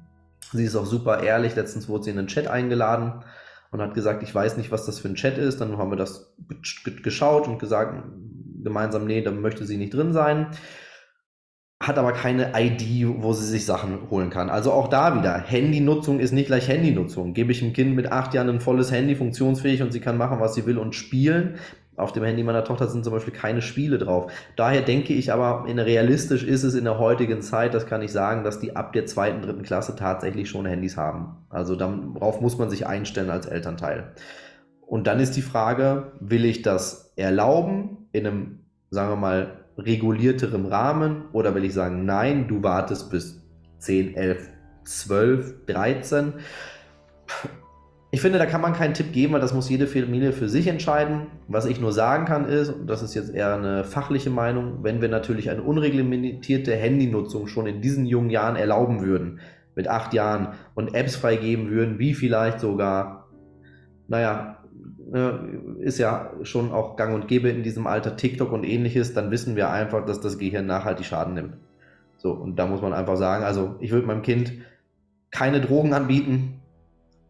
[0.52, 1.56] Sie ist auch super ehrlich.
[1.56, 3.24] Letztens wurde sie in einen Chat eingeladen
[3.72, 5.62] und hat gesagt, ich weiß nicht, was das für ein Chat ist.
[5.62, 6.36] Dann haben wir das
[6.84, 8.04] geschaut und gesagt,
[8.62, 10.48] gemeinsam, nee, da möchte sie nicht drin sein
[11.82, 14.52] hat aber keine ID, wo sie sich Sachen holen kann.
[14.52, 17.34] Also auch da wieder, Handynutzung ist nicht gleich Handynutzung.
[17.34, 20.40] Gebe ich einem Kind mit acht Jahren ein volles Handy, funktionsfähig und sie kann machen,
[20.40, 21.56] was sie will und spielen.
[21.98, 24.32] Auf dem Handy meiner Tochter sind zum Beispiel keine Spiele drauf.
[24.56, 28.12] Daher denke ich aber, in realistisch ist es in der heutigen Zeit, das kann ich
[28.12, 31.38] sagen, dass die ab der zweiten, dritten Klasse tatsächlich schon Handys haben.
[31.50, 34.14] Also darauf muss man sich einstellen als Elternteil.
[34.86, 38.60] Und dann ist die Frage, will ich das erlauben in einem,
[38.92, 43.42] sagen wir mal, regulierterem Rahmen oder will ich sagen, nein, du wartest bis
[43.80, 44.50] 10, 11,
[44.84, 46.34] 12, 13.
[48.14, 50.68] Ich finde, da kann man keinen Tipp geben, weil das muss jede Familie für sich
[50.68, 51.28] entscheiden.
[51.48, 55.02] Was ich nur sagen kann ist, und das ist jetzt eher eine fachliche Meinung, wenn
[55.02, 59.40] wir natürlich eine unreglementierte Handynutzung schon in diesen jungen Jahren erlauben würden,
[59.76, 63.30] mit acht Jahren und Apps freigeben würden, wie vielleicht sogar,
[64.10, 64.61] naja,
[65.80, 69.58] ist ja schon auch gang und gäbe in diesem Alter TikTok und ähnliches, dann wissen
[69.58, 71.58] wir einfach, dass das Gehirn nachhaltig Schaden nimmt.
[72.18, 74.54] So, und da muss man einfach sagen, also ich würde meinem Kind
[75.32, 76.62] keine Drogen anbieten,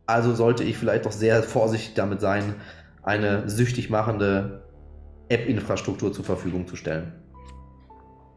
[0.06, 2.56] also sollte ich vielleicht doch sehr vorsichtig damit sein,
[3.02, 4.64] eine süchtig machende
[5.30, 7.14] App-Infrastruktur zur Verfügung zu stellen.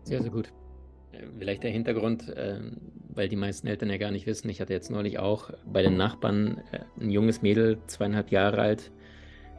[0.05, 0.53] Sehr, sehr gut.
[1.13, 2.77] Äh, vielleicht der Hintergrund, ähm,
[3.09, 5.97] weil die meisten Eltern ja gar nicht wissen, ich hatte jetzt neulich auch bei den
[5.97, 8.93] Nachbarn äh, ein junges Mädel, zweieinhalb Jahre alt,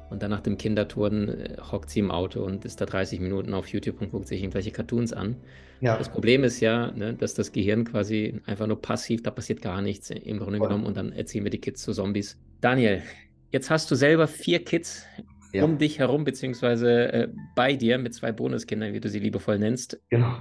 [0.10, 3.54] und dann nach dem Kinderturnen äh, hockt sie im Auto und ist da 30 Minuten
[3.54, 5.38] auf YouTube und guckt sich irgendwelche Cartoons an.
[5.82, 5.98] Ja.
[5.98, 9.82] Das Problem ist ja, ne, dass das Gehirn quasi einfach nur passiv, da passiert gar
[9.82, 10.68] nichts im Grunde Voll.
[10.68, 12.39] genommen und dann erziehen wir die Kids zu Zombies.
[12.62, 13.04] Daniel,
[13.52, 15.06] jetzt hast du selber vier Kids
[15.54, 15.63] ja.
[15.63, 20.00] um dich herum, beziehungsweise äh, bei dir mit zwei Bonuskindern, wie du sie liebevoll nennst.
[20.10, 20.38] Genau.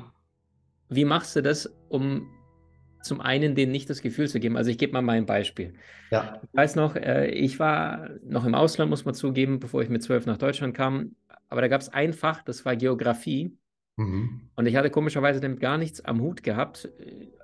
[0.89, 2.29] Wie machst du das, um
[3.05, 4.57] zum einen denen nicht das Gefühl zu geben.
[4.57, 5.75] Also ich gebe mal mein Beispiel.
[6.11, 6.41] Ja.
[6.43, 10.03] Ich weiß noch, äh, ich war noch im Ausland, muss man zugeben, bevor ich mit
[10.03, 11.15] zwölf nach Deutschland kam.
[11.49, 13.57] Aber da gab es ein Fach, das war Geografie.
[13.97, 14.49] Mhm.
[14.57, 16.89] Und ich hatte komischerweise damit gar nichts am Hut gehabt.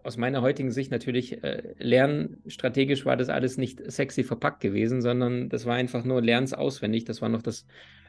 [0.03, 5.49] Aus meiner heutigen Sicht natürlich, äh, lernstrategisch war das alles nicht sexy verpackt gewesen, sondern
[5.49, 7.05] das war einfach nur Lernens auswendig.
[7.05, 7.67] Das war noch das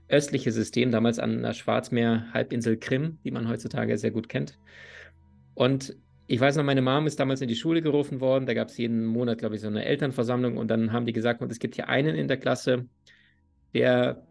[0.08, 4.58] östliche System, damals an der Schwarzmeer-Halbinsel Krim, die man heutzutage sehr gut kennt.
[5.54, 5.96] Und
[6.28, 8.46] ich weiß noch, meine Mom ist damals in die Schule gerufen worden.
[8.46, 10.58] Da gab es jeden Monat, glaube ich, so eine Elternversammlung.
[10.58, 12.86] Und dann haben die gesagt, und es gibt hier einen in der Klasse,
[13.74, 14.26] der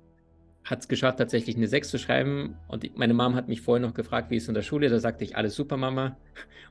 [0.65, 2.57] hat es geschafft, tatsächlich eine 6 zu schreiben.
[2.69, 4.89] Und meine Mom hat mich vorher noch gefragt, wie ist es in der Schule?
[4.89, 6.17] Da sagte ich, alles super, Mama.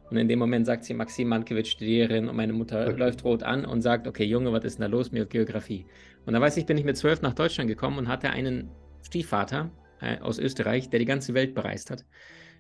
[0.09, 2.29] Und in dem Moment sagt sie, Maxim Mankiewicz, Studiererin.
[2.29, 2.97] Und meine Mutter okay.
[2.97, 5.85] läuft rot an und sagt, okay, Junge, was ist denn da los mit Geografie?
[6.25, 8.69] Und da weiß ich, bin ich mit zwölf nach Deutschland gekommen und hatte einen
[9.03, 9.69] Stiefvater
[10.01, 12.05] äh, aus Österreich, der die ganze Welt bereist hat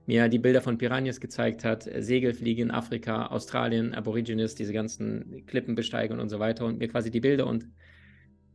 [0.05, 5.45] mir die Bilder von Piranhas gezeigt hat, äh, Segelfliegen in Afrika, Australien, Aborigines, diese ganzen
[5.45, 7.67] Klippenbesteigen und so weiter und mir quasi die Bilder und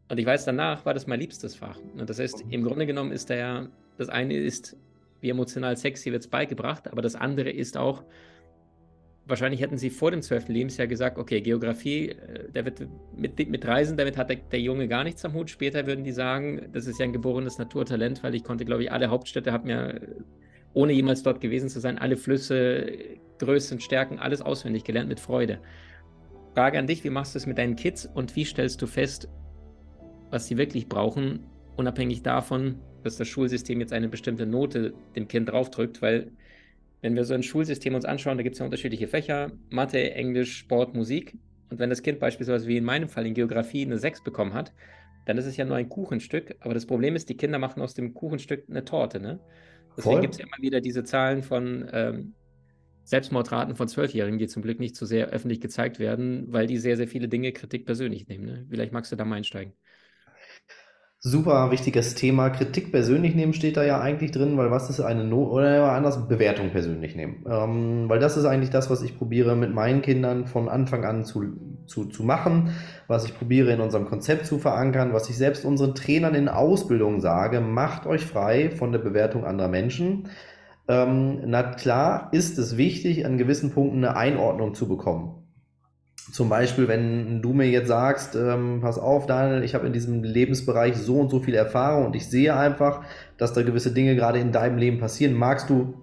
[0.09, 1.79] und ich weiß, danach war das mein liebstes Fach.
[1.97, 4.77] Und das heißt, im Grunde genommen ist da ja, das eine ist,
[5.21, 8.05] wie emotional sexy wird es beigebracht, aber das andere ist auch,
[9.27, 10.49] wahrscheinlich hätten sie vor dem 12.
[10.49, 14.89] Lebensjahr gesagt, okay, Geografie, äh, der wird mit, mit Reisen, damit hat der, der, Junge
[14.89, 15.49] gar nichts am Hut.
[15.49, 18.93] Später würden die sagen, das ist ja ein geborenes Naturtalent, weil ich konnte, glaube ich,
[18.93, 20.01] alle Hauptstädte, habe mir
[20.75, 22.93] ohne jemals dort gewesen zu sein, alle Flüsse,
[23.39, 25.61] Größen, Stärken, alles auswendig gelernt mit Freude.
[26.55, 29.29] Frage an dich, wie machst du es mit deinen Kids und wie stellst du fest,
[30.31, 35.51] was sie wirklich brauchen unabhängig davon, dass das Schulsystem jetzt eine bestimmte Note dem Kind
[35.51, 36.31] draufdrückt, weil
[37.03, 40.57] wenn wir so ein Schulsystem uns anschauen, da gibt es ja unterschiedliche Fächer, Mathe, Englisch,
[40.57, 41.37] Sport, Musik.
[41.69, 44.73] Und wenn das Kind beispielsweise wie in meinem Fall in Geografie eine 6 bekommen hat,
[45.27, 46.57] dann ist es ja nur ein Kuchenstück.
[46.61, 49.21] Aber das Problem ist, die Kinder machen aus dem Kuchenstück eine Torte.
[49.21, 49.39] Ne?
[49.97, 52.35] Deswegen gibt es ja immer wieder diese Zahlen von ähm,
[53.05, 56.97] Selbstmordraten von Zwölfjährigen, die zum Glück nicht so sehr öffentlich gezeigt werden, weil die sehr,
[56.97, 58.45] sehr viele Dinge Kritik persönlich nehmen.
[58.45, 58.67] Ne?
[58.69, 59.75] Vielleicht magst du da mal einsteigen.
[61.27, 62.51] Super wichtiges Thema.
[62.51, 66.29] Kritik persönlich nehmen steht da ja eigentlich drin, weil was ist eine no oder anders
[66.29, 67.47] Bewertung persönlich nehmen.
[67.49, 71.25] Ähm, weil das ist eigentlich das, was ich probiere mit meinen Kindern von Anfang an
[71.25, 72.75] zu, zu, zu machen,
[73.09, 77.21] was ich probiere in unserem Konzept zu verankern, was ich selbst unseren Trainern in Ausbildung
[77.21, 80.29] sage, macht euch frei von der Bewertung anderer Menschen.
[80.89, 85.41] Ähm, na klar ist es wichtig, an gewissen Punkten eine Einordnung zu bekommen.
[86.33, 90.25] Zum Beispiel, wenn du mir jetzt sagst, ähm, pass auf, Daniel, ich habe in diesem
[90.25, 93.03] Lebensbereich so und so viel Erfahrung und ich sehe einfach,
[93.37, 96.03] dass da gewisse Dinge gerade in deinem Leben passieren, magst du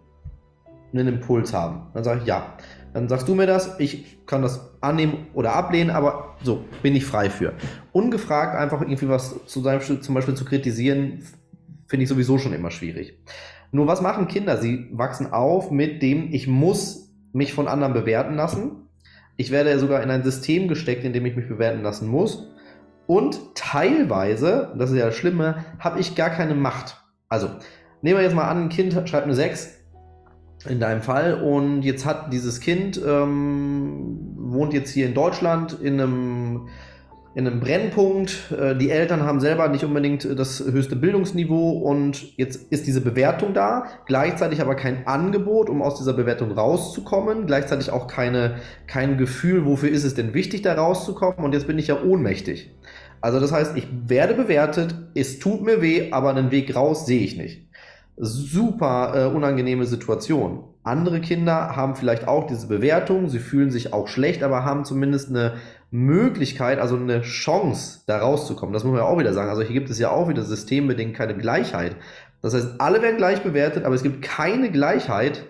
[0.94, 1.88] einen Impuls haben?
[1.94, 2.54] Dann sage ich ja.
[2.94, 7.06] Dann sagst du mir das, ich kann das annehmen oder ablehnen, aber so bin ich
[7.06, 7.54] frei für.
[7.92, 11.24] Ungefragt einfach irgendwie was zu seinem, zum Beispiel zu kritisieren,
[11.88, 13.18] finde ich sowieso schon immer schwierig.
[13.72, 14.58] Nur was machen Kinder?
[14.58, 18.82] Sie wachsen auf mit dem, ich muss mich von anderen bewerten lassen
[19.42, 22.48] ich werde sogar in ein System gesteckt, in dem ich mich bewerten lassen muss.
[23.08, 27.04] Und teilweise, das ist ja das Schlimme, habe ich gar keine Macht.
[27.28, 27.50] Also,
[28.04, 29.81] nehmen wir jetzt mal an, ein Kind schreibt eine 6
[30.70, 36.00] in deinem Fall und jetzt hat dieses Kind, ähm, wohnt jetzt hier in Deutschland in
[36.00, 36.68] einem
[37.34, 38.52] in einem Brennpunkt.
[38.52, 43.54] Äh, die Eltern haben selber nicht unbedingt das höchste Bildungsniveau und jetzt ist diese Bewertung
[43.54, 48.56] da, gleichzeitig aber kein Angebot, um aus dieser Bewertung rauszukommen, gleichzeitig auch keine,
[48.88, 52.72] kein Gefühl, wofür ist es denn wichtig, da rauszukommen und jetzt bin ich ja ohnmächtig.
[53.22, 57.22] Also das heißt, ich werde bewertet, es tut mir weh, aber einen Weg raus sehe
[57.22, 57.68] ich nicht.
[58.24, 60.64] Super äh, unangenehme Situation.
[60.84, 65.30] Andere Kinder haben vielleicht auch diese Bewertung, sie fühlen sich auch schlecht, aber haben zumindest
[65.30, 65.56] eine
[65.90, 68.74] Möglichkeit, also eine Chance, da rauszukommen.
[68.74, 69.50] Das muss man ja auch wieder sagen.
[69.50, 71.96] Also hier gibt es ja auch wieder systembedingt keine Gleichheit.
[72.44, 75.46] Das heißt, alle werden gleich bewertet, aber es gibt keine Gleichheit,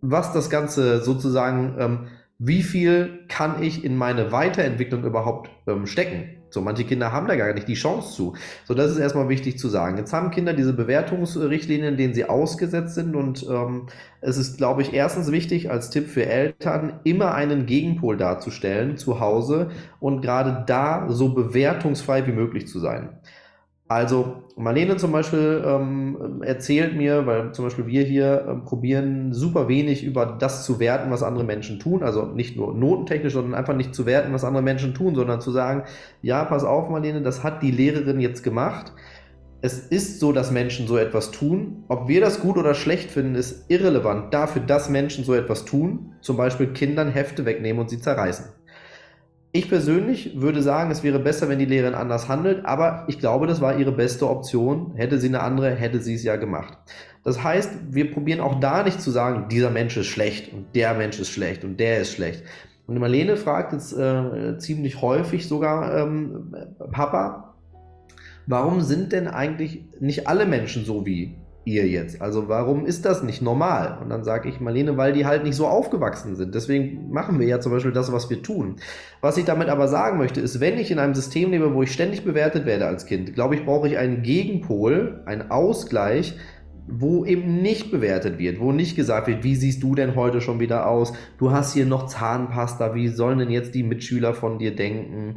[0.00, 1.98] was das Ganze sozusagen, ähm,
[2.38, 6.33] wie viel kann ich in meine Weiterentwicklung überhaupt ähm, stecken.
[6.54, 8.34] So, manche Kinder haben da gar nicht die Chance zu.
[8.64, 9.98] So, das ist erstmal wichtig zu sagen.
[9.98, 13.88] Jetzt haben Kinder diese Bewertungsrichtlinien, denen sie ausgesetzt sind und ähm,
[14.20, 19.20] es ist, glaube ich, erstens wichtig als Tipp für Eltern, immer einen Gegenpol darzustellen zu
[19.20, 23.18] Hause und gerade da so bewertungsfrei wie möglich zu sein.
[23.94, 29.68] Also Marlene zum Beispiel ähm, erzählt mir, weil zum Beispiel wir hier ähm, probieren super
[29.68, 32.02] wenig über das zu werten, was andere Menschen tun.
[32.02, 35.52] Also nicht nur notentechnisch, sondern einfach nicht zu werten, was andere Menschen tun, sondern zu
[35.52, 35.84] sagen,
[36.22, 38.92] ja, pass auf Marlene, das hat die Lehrerin jetzt gemacht.
[39.62, 41.84] Es ist so, dass Menschen so etwas tun.
[41.86, 46.16] Ob wir das gut oder schlecht finden, ist irrelevant dafür, dass Menschen so etwas tun.
[46.20, 48.46] Zum Beispiel Kindern Hefte wegnehmen und sie zerreißen.
[49.56, 53.46] Ich persönlich würde sagen, es wäre besser, wenn die Lehrerin anders handelt, aber ich glaube,
[53.46, 54.94] das war ihre beste Option.
[54.96, 56.76] Hätte sie eine andere, hätte sie es ja gemacht.
[57.22, 60.94] Das heißt, wir probieren auch da nicht zu sagen, dieser Mensch ist schlecht und der
[60.94, 62.42] Mensch ist schlecht und der ist schlecht.
[62.88, 66.52] Und Marlene fragt jetzt äh, ziemlich häufig sogar, ähm,
[66.90, 67.54] Papa,
[68.48, 72.20] warum sind denn eigentlich nicht alle Menschen so wie ihr jetzt?
[72.20, 73.98] Also warum ist das nicht normal?
[74.00, 76.54] Und dann sage ich, Marlene, weil die halt nicht so aufgewachsen sind.
[76.54, 78.76] Deswegen machen wir ja zum Beispiel das, was wir tun.
[79.20, 81.92] Was ich damit aber sagen möchte, ist, wenn ich in einem System lebe, wo ich
[81.92, 86.36] ständig bewertet werde als Kind, glaube ich, brauche ich einen Gegenpol, einen Ausgleich,
[86.86, 90.60] wo eben nicht bewertet wird, wo nicht gesagt wird, wie siehst du denn heute schon
[90.60, 91.14] wieder aus?
[91.38, 95.36] Du hast hier noch Zahnpasta, wie sollen denn jetzt die Mitschüler von dir denken?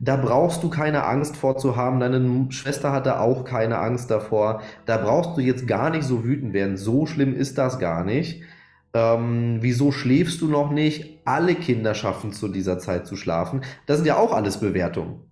[0.00, 1.98] Da brauchst du keine Angst vor zu haben.
[1.98, 4.62] Deine Schwester hatte auch keine Angst davor.
[4.86, 6.76] Da brauchst du jetzt gar nicht so wütend werden.
[6.76, 8.42] So schlimm ist das gar nicht.
[8.94, 11.18] Ähm, wieso schläfst du noch nicht?
[11.24, 13.62] Alle Kinder schaffen zu dieser Zeit zu schlafen.
[13.86, 15.28] Das sind ja auch alles Bewertungen.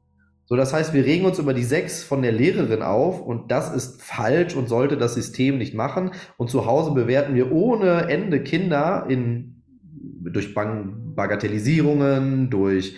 [0.48, 3.74] So, das heißt, wir regen uns über die sechs von der Lehrerin auf und das
[3.74, 6.12] ist falsch und sollte das System nicht machen.
[6.37, 9.62] Und zu Hause bewerten wir ohne Ende Kinder in,
[10.22, 12.96] durch Bagatellisierungen, durch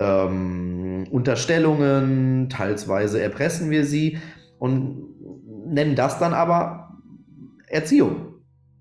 [0.00, 4.18] ähm, Unterstellungen, teilsweise erpressen wir sie
[4.58, 5.04] und
[5.66, 6.98] nennen das dann aber
[7.68, 8.30] Erziehung.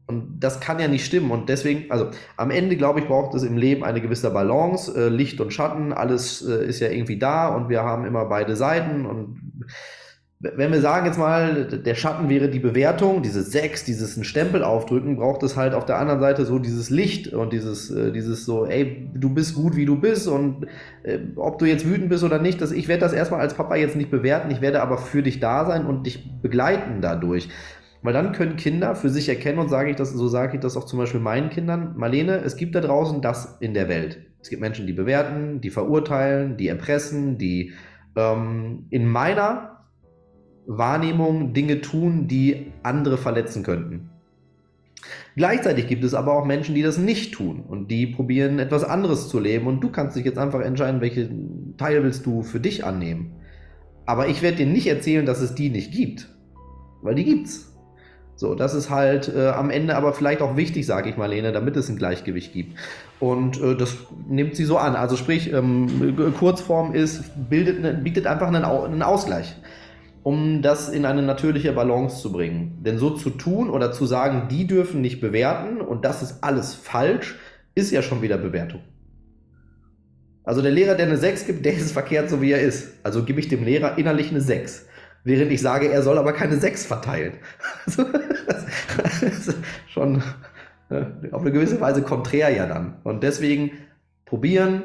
[0.07, 1.29] Und das kann ja nicht stimmen.
[1.29, 4.91] Und deswegen, also am Ende, glaube ich, braucht es im Leben eine gewisse Balance.
[4.95, 8.55] Äh, Licht und Schatten, alles äh, ist ja irgendwie da und wir haben immer beide
[8.55, 9.05] Seiten.
[9.05, 9.63] Und
[10.41, 14.63] wenn wir sagen jetzt mal, der Schatten wäre die Bewertung, dieses Sechs, dieses einen Stempel
[14.63, 18.45] aufdrücken, braucht es halt auf der anderen Seite so dieses Licht und dieses, äh, dieses
[18.45, 20.65] so, ey, du bist gut, wie du bist und
[21.03, 23.75] äh, ob du jetzt wütend bist oder nicht, das, ich werde das erstmal als Papa
[23.75, 27.49] jetzt nicht bewerten, ich werde aber für dich da sein und dich begleiten dadurch.
[28.01, 30.77] Weil dann können Kinder für sich erkennen und sage ich das, so sage ich das
[30.77, 34.19] auch zum Beispiel meinen Kindern, Marlene, es gibt da draußen das in der Welt.
[34.41, 37.73] Es gibt Menschen, die bewerten, die verurteilen, die erpressen, die
[38.15, 39.78] ähm, in meiner
[40.69, 44.11] Wahrnehmung Dinge tun, die andere verletzen könnten.
[45.35, 49.29] Gleichzeitig gibt es aber auch Menschen, die das nicht tun und die probieren etwas anderes
[49.29, 52.85] zu leben und du kannst dich jetzt einfach entscheiden, welchen Teil willst du für dich
[52.85, 53.31] annehmen.
[54.05, 56.29] Aber ich werde dir nicht erzählen, dass es die nicht gibt,
[57.01, 57.65] weil die gibt's.
[58.35, 61.51] So, das ist halt äh, am Ende aber vielleicht auch wichtig, sage ich mal, Lene,
[61.51, 62.77] damit es ein Gleichgewicht gibt.
[63.19, 64.95] Und äh, das nimmt sie so an.
[64.95, 69.55] Also sprich, ähm, Kurzform ist, bildet, bietet einfach einen, einen Ausgleich
[70.23, 72.79] um das in eine natürliche Balance zu bringen.
[72.81, 76.73] Denn so zu tun oder zu sagen, die dürfen nicht bewerten und das ist alles
[76.75, 77.37] falsch,
[77.75, 78.81] ist ja schon wieder Bewertung.
[80.43, 82.93] Also der Lehrer, der eine 6 gibt, der ist verkehrt, so wie er ist.
[83.03, 84.87] Also gebe ich dem Lehrer innerlich eine 6.
[85.23, 87.33] Während ich sage, er soll aber keine 6 verteilen.
[87.85, 88.05] Also,
[88.97, 89.55] das ist
[89.87, 90.23] schon
[90.89, 92.97] äh, auf eine gewisse Weise konträr ja dann.
[93.03, 93.71] Und deswegen
[94.25, 94.83] probieren,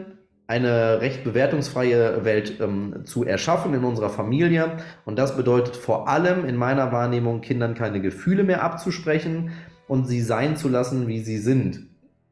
[0.54, 4.76] eine recht bewertungsfreie Welt ähm, zu erschaffen in unserer Familie.
[5.04, 9.50] Und das bedeutet vor allem in meiner Wahrnehmung, Kindern keine Gefühle mehr abzusprechen
[9.88, 11.88] und sie sein zu lassen, wie sie sind.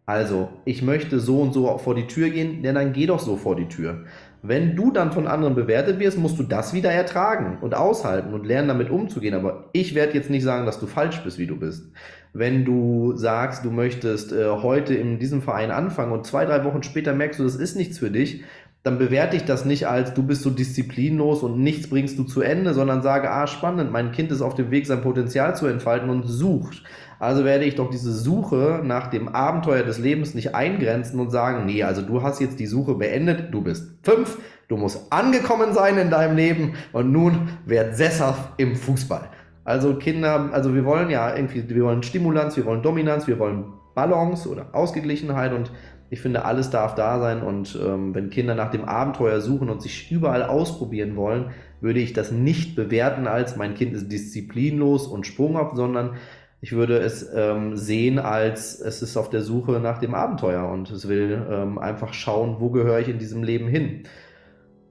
[0.07, 3.37] Also, ich möchte so und so vor die Tür gehen, denn dann geh doch so
[3.37, 4.05] vor die Tür.
[4.43, 8.47] Wenn du dann von anderen bewertet wirst, musst du das wieder ertragen und aushalten und
[8.47, 9.35] lernen, damit umzugehen.
[9.35, 11.93] Aber ich werde jetzt nicht sagen, dass du falsch bist, wie du bist.
[12.35, 16.83] Wenn du sagst, du möchtest äh, heute in diesem Verein anfangen und zwei, drei Wochen
[16.83, 18.43] später merkst du, das ist nichts für dich,
[18.83, 22.41] dann bewerte ich das nicht als du bist so disziplinlos und nichts bringst du zu
[22.41, 26.11] Ende, sondern sage, ah, spannend, mein Kind ist auf dem Weg, sein Potenzial zu entfalten
[26.11, 26.83] und sucht.
[27.21, 31.67] Also werde ich doch diese Suche nach dem Abenteuer des Lebens nicht eingrenzen und sagen,
[31.67, 35.99] nee, also du hast jetzt die Suche beendet, du bist fünf, du musst angekommen sein
[35.99, 39.29] in deinem Leben und nun werd sesshaft im Fußball.
[39.65, 43.67] Also Kinder, also wir wollen ja irgendwie, wir wollen Stimulanz, wir wollen Dominanz, wir wollen
[43.95, 45.71] Balance oder Ausgeglichenheit und
[46.11, 49.81] ich finde, alles darf da sein und ähm, wenn Kinder nach dem Abenteuer suchen und
[49.81, 55.27] sich überall ausprobieren wollen, würde ich das nicht bewerten als mein Kind ist disziplinlos und
[55.27, 56.17] sprunghaft, sondern
[56.61, 60.91] ich würde es ähm, sehen als, es ist auf der Suche nach dem Abenteuer und
[60.91, 64.03] es will ähm, einfach schauen, wo gehöre ich in diesem Leben hin.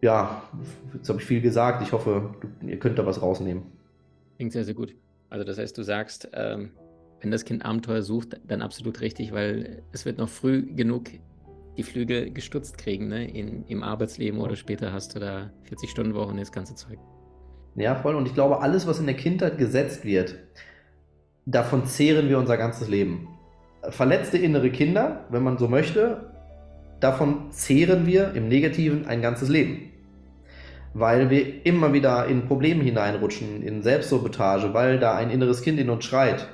[0.01, 0.41] Ja,
[0.93, 1.83] jetzt habe ich viel gesagt.
[1.83, 2.33] Ich hoffe,
[2.65, 3.63] ihr könnt da was rausnehmen.
[4.41, 4.95] Klingt sehr, sehr gut.
[5.29, 6.71] Also das heißt, du sagst, ähm,
[7.19, 11.11] wenn das Kind Abenteuer sucht, dann absolut richtig, weil es wird noch früh genug
[11.77, 13.29] die Flügel gestutzt kriegen, ne?
[13.29, 16.97] In, im Arbeitsleben oder später hast du da 40-Stunden-Woche und das ganze Zeug.
[17.75, 18.15] Ja, voll.
[18.15, 20.39] Und ich glaube, alles, was in der Kindheit gesetzt wird,
[21.45, 23.27] davon zehren wir unser ganzes Leben.
[23.91, 26.33] Verletzte innere Kinder, wenn man so möchte,
[26.99, 29.90] davon zehren wir im Negativen ein ganzes Leben.
[30.93, 35.89] Weil wir immer wieder in Probleme hineinrutschen, in Selbstsabotage, weil da ein inneres Kind in
[35.89, 36.47] uns schreit.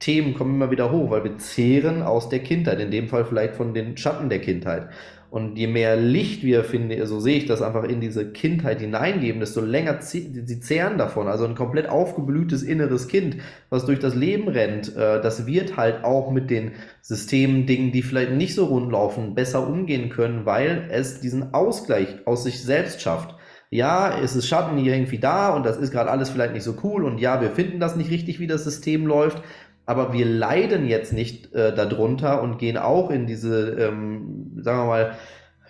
[0.00, 3.54] Themen kommen immer wieder hoch, weil wir zehren aus der Kindheit, in dem Fall vielleicht
[3.54, 4.88] von den Schatten der Kindheit.
[5.30, 9.40] Und je mehr Licht wir, finde, so sehe ich das einfach in diese Kindheit hineingeben,
[9.40, 11.28] desto länger sie zehren davon.
[11.28, 13.36] Also ein komplett aufgeblühtes inneres Kind,
[13.68, 18.02] was durch das Leben rennt, äh, das wird halt auch mit den Systemen, Dingen, die
[18.02, 23.02] vielleicht nicht so rund laufen, besser umgehen können, weil es diesen Ausgleich aus sich selbst
[23.02, 23.34] schafft.
[23.70, 26.76] Ja, es ist Schatten hier irgendwie da und das ist gerade alles vielleicht nicht so
[26.82, 29.42] cool und ja, wir finden das nicht richtig, wie das System läuft,
[29.84, 34.86] aber wir leiden jetzt nicht äh, darunter und gehen auch in diese, ähm, sagen wir
[34.86, 35.16] mal,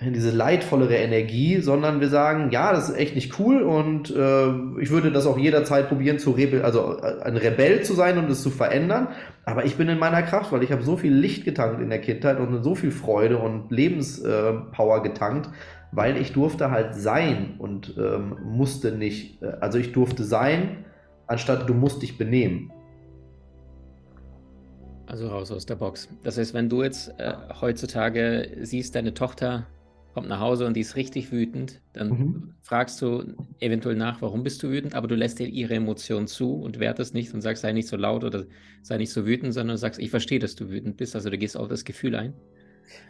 [0.01, 4.91] diese leidvollere Energie, sondern wir sagen, ja, das ist echt nicht cool und äh, ich
[4.91, 8.43] würde das auch jederzeit probieren, zu Rebel, also äh, ein Rebell zu sein und es
[8.43, 9.09] zu verändern.
[9.45, 12.01] Aber ich bin in meiner Kraft, weil ich habe so viel Licht getankt in der
[12.01, 15.51] Kindheit und so viel Freude und Lebenspower äh, getankt,
[15.91, 20.85] weil ich durfte halt sein und ähm, musste nicht, äh, also ich durfte sein,
[21.27, 22.71] anstatt du musst dich benehmen.
[25.07, 26.09] Also raus aus der Box.
[26.23, 29.67] Das heißt, wenn du jetzt äh, heutzutage siehst, deine Tochter
[30.19, 32.55] kommt nach Hause und die ist richtig wütend, dann mhm.
[32.61, 33.23] fragst du
[33.61, 37.15] eventuell nach, warum bist du wütend, aber du lässt dir ihre Emotionen zu und wertest
[37.15, 38.43] nicht und sagst, sei nicht so laut oder
[38.83, 41.15] sei nicht so wütend, sondern sagst, ich verstehe, dass du wütend bist.
[41.15, 42.33] Also du gehst auf das Gefühl ein.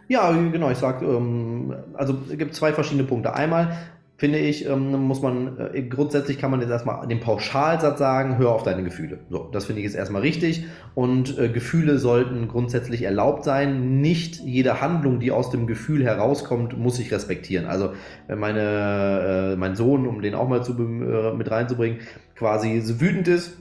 [0.08, 0.70] Ja, genau.
[0.70, 3.32] Ich sage, ähm, also es gibt zwei verschiedene Punkte.
[3.32, 3.74] Einmal,
[4.18, 8.50] finde ich, ähm, muss man, äh, grundsätzlich kann man jetzt erstmal den Pauschalsatz sagen, hör
[8.50, 9.20] auf deine Gefühle.
[9.30, 10.64] So, das finde ich jetzt erstmal richtig.
[10.96, 14.00] Und äh, Gefühle sollten grundsätzlich erlaubt sein.
[14.00, 17.66] Nicht jede Handlung, die aus dem Gefühl herauskommt, muss ich respektieren.
[17.66, 17.92] Also,
[18.26, 22.00] wenn meine, äh, mein Sohn, um den auch mal zu, äh, mit reinzubringen,
[22.34, 23.56] quasi so wütend ist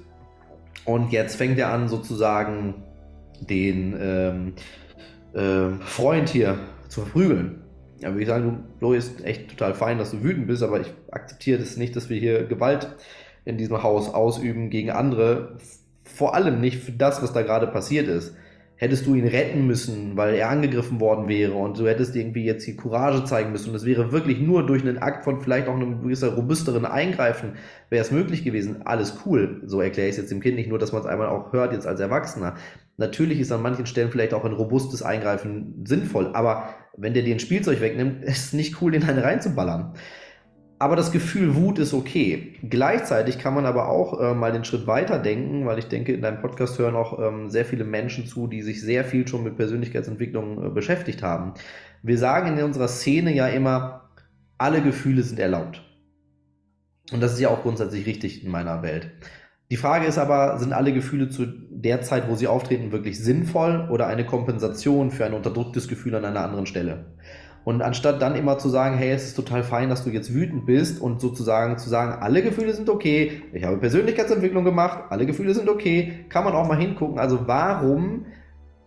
[0.86, 2.74] und jetzt fängt er an, sozusagen
[3.48, 4.54] den ähm,
[5.34, 7.62] äh, Freund hier zu verprügeln
[8.00, 10.80] ja, würde ich sagen, du, Flo, ist echt total fein, dass du wütend bist, aber
[10.80, 12.96] ich akzeptiere das nicht, dass wir hier Gewalt
[13.46, 15.58] in diesem Haus ausüben gegen andere.
[16.04, 18.36] Vor allem nicht für das, was da gerade passiert ist.
[18.80, 22.64] Hättest du ihn retten müssen, weil er angegriffen worden wäre und du hättest irgendwie jetzt
[22.64, 25.74] hier Courage zeigen müssen und es wäre wirklich nur durch einen Akt von vielleicht auch
[25.74, 27.54] einem gewisser robusteren Eingreifen
[27.90, 28.86] wäre es möglich gewesen.
[28.86, 29.64] Alles cool.
[29.66, 31.74] So erkläre ich es jetzt dem Kind nicht nur, dass man es einmal auch hört
[31.74, 32.54] jetzt als Erwachsener.
[32.98, 37.36] Natürlich ist an manchen Stellen vielleicht auch ein robustes Eingreifen sinnvoll, aber wenn der dir
[37.36, 39.94] ein Spielzeug wegnimmt, ist es nicht cool, den einen reinzuballern.
[40.80, 42.56] Aber das Gefühl Wut ist okay.
[42.62, 46.22] Gleichzeitig kann man aber auch äh, mal den Schritt weiter denken, weil ich denke, in
[46.22, 49.58] deinem Podcast hören auch ähm, sehr viele Menschen zu, die sich sehr viel schon mit
[49.58, 51.56] Persönlichkeitsentwicklung äh, beschäftigt haben.
[52.04, 54.12] Wir sagen in unserer Szene ja immer,
[54.60, 55.84] alle Gefühle sind erlaubt.
[57.12, 59.12] Und das ist ja auch grundsätzlich richtig in meiner Welt.
[59.70, 63.90] Die Frage ist aber, sind alle Gefühle zu der Zeit, wo sie auftreten, wirklich sinnvoll
[63.92, 67.08] oder eine Kompensation für ein unterdrücktes Gefühl an einer anderen Stelle?
[67.66, 70.66] Und anstatt dann immer zu sagen, hey, es ist total fein, dass du jetzt wütend
[70.66, 75.54] bist und sozusagen zu sagen, alle Gefühle sind okay, ich habe Persönlichkeitsentwicklung gemacht, alle Gefühle
[75.54, 77.20] sind okay, kann man auch mal hingucken.
[77.20, 78.26] Also warum,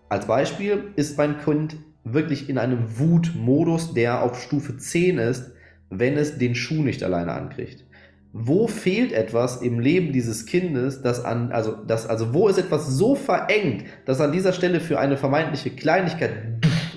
[0.09, 5.53] als Beispiel, ist mein Kind wirklich in einem Wutmodus, der auf Stufe 10 ist,
[5.91, 7.85] wenn es den Schuh nicht alleine ankriegt?
[8.33, 12.87] Wo fehlt etwas im Leben dieses Kindes, das an, also, das, also wo ist etwas
[12.87, 16.31] so verengt, dass an dieser Stelle für eine vermeintliche Kleinigkeit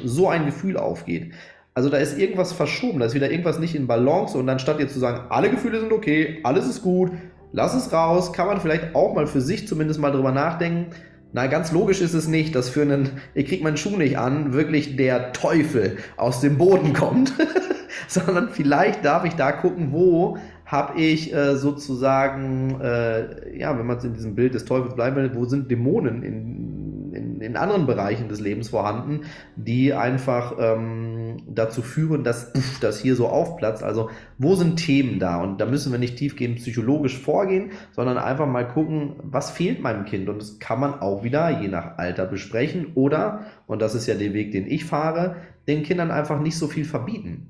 [0.03, 1.31] so ein Gefühl aufgeht.
[1.73, 4.93] Also da ist irgendwas verschoben, da ist wieder irgendwas nicht in Balance und anstatt jetzt
[4.93, 7.11] zu sagen, alle Gefühle sind okay, alles ist gut,
[7.51, 10.91] lass es raus, kann man vielleicht auch mal für sich zumindest mal drüber nachdenken.
[11.36, 14.53] Na, ganz logisch ist es nicht, dass für einen, ich krieg meinen Schuh nicht an,
[14.53, 17.34] wirklich der Teufel aus dem Boden kommt,
[18.07, 23.99] sondern vielleicht darf ich da gucken, wo habe ich äh, sozusagen, äh, ja, wenn man
[23.99, 28.30] in diesem Bild des Teufels bleiben will, wo sind Dämonen in, in, in anderen Bereichen
[28.30, 29.22] des Lebens vorhanden,
[29.55, 33.84] die einfach ähm, dazu führen, dass pff, das hier so aufplatzt.
[33.84, 35.41] Also wo sind Themen da?
[35.41, 40.05] Und da müssen wir nicht tiefgehend psychologisch vorgehen, sondern einfach mal gucken, was fehlt meinem
[40.05, 40.30] Kind?
[40.30, 44.16] Und das kann man auch wieder je nach Alter besprechen oder, und das ist ja
[44.16, 45.36] der Weg, den ich fahre,
[45.68, 47.49] den Kindern einfach nicht so viel verbieten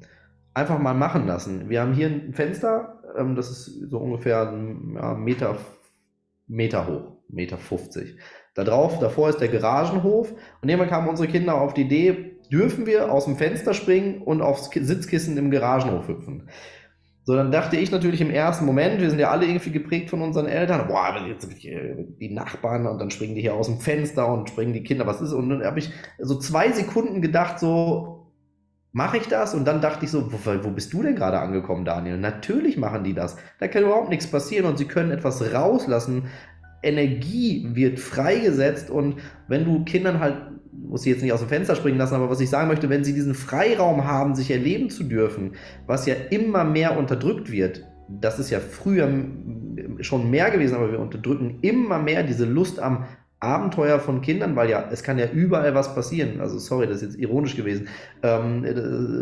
[0.53, 1.69] einfach mal machen lassen.
[1.69, 5.57] Wir haben hier ein Fenster, ähm, das ist so ungefähr ein ja, Meter,
[6.47, 8.17] Meter hoch, Meter 50.
[8.55, 12.85] Da drauf, davor ist der Garagenhof und irgendwann kamen unsere Kinder auf die Idee, dürfen
[12.85, 16.49] wir aus dem Fenster springen und aufs Sitzkissen im Garagenhof hüpfen.
[17.25, 20.21] So, dann dachte ich natürlich im ersten Moment, wir sind ja alle irgendwie geprägt von
[20.21, 24.49] unseren Eltern, boah, jetzt die Nachbarn und dann springen die hier aus dem Fenster und
[24.49, 25.31] springen die Kinder, was ist?
[25.31, 25.89] Und dann habe ich
[26.19, 28.12] so zwei Sekunden gedacht, so,
[28.95, 29.55] Mache ich das?
[29.55, 32.17] Und dann dachte ich so, wo, wo bist du denn gerade angekommen, Daniel?
[32.17, 33.35] Natürlich machen die das.
[33.59, 36.25] Da kann überhaupt nichts passieren und sie können etwas rauslassen.
[36.83, 39.15] Energie wird freigesetzt und
[39.47, 40.35] wenn du Kindern halt,
[40.71, 43.03] muss ich jetzt nicht aus dem Fenster springen lassen, aber was ich sagen möchte, wenn
[43.03, 45.53] sie diesen Freiraum haben, sich erleben zu dürfen,
[45.87, 49.09] was ja immer mehr unterdrückt wird, das ist ja früher
[50.01, 53.05] schon mehr gewesen, aber wir unterdrücken immer mehr diese Lust am
[53.43, 56.39] Abenteuer von Kindern, weil ja, es kann ja überall was passieren.
[56.39, 57.89] Also sorry, das ist jetzt ironisch gewesen.
[58.25, 58.69] Ähm, äh,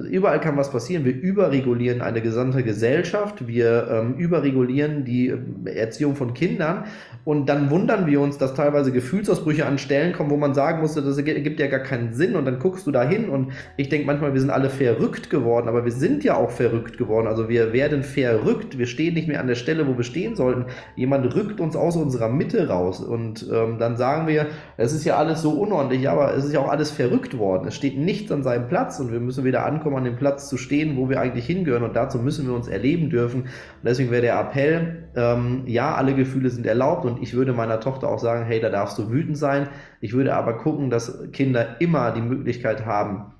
[0.09, 1.05] überall kann was passieren.
[1.05, 6.85] Wir überregulieren eine gesamte Gesellschaft, wir ähm, überregulieren die äh, Erziehung von Kindern
[7.25, 11.01] und dann wundern wir uns, dass teilweise Gefühlsausbrüche an Stellen kommen, wo man sagen musste,
[11.01, 14.05] das ergibt ja gar keinen Sinn und dann guckst du da hin und ich denke
[14.05, 17.25] manchmal, wir sind alle verrückt geworden, aber wir sind ja auch verrückt geworden.
[17.25, 20.65] Also wir werden verrückt, wir stehen nicht mehr an der Stelle, wo wir stehen sollten.
[20.95, 24.45] Jemand rückt uns aus unserer Mitte raus und ähm, dann sagen wir,
[24.77, 27.67] es ist ja alles so unordentlich, aber es ist ja auch alles verrückt worden.
[27.67, 30.57] Es steht nichts an seinem Platz und wir müssen wieder ankommen, an dem Platz zu
[30.57, 33.43] stehen, wo wir eigentlich hingehören und dazu müssen wir uns erleben dürfen.
[33.43, 33.49] Und
[33.83, 38.09] deswegen wäre der Appell, ähm, ja, alle Gefühle sind erlaubt und ich würde meiner Tochter
[38.09, 39.69] auch sagen, hey, da darfst du wütend sein.
[40.01, 43.33] Ich würde aber gucken, dass Kinder immer die Möglichkeit haben,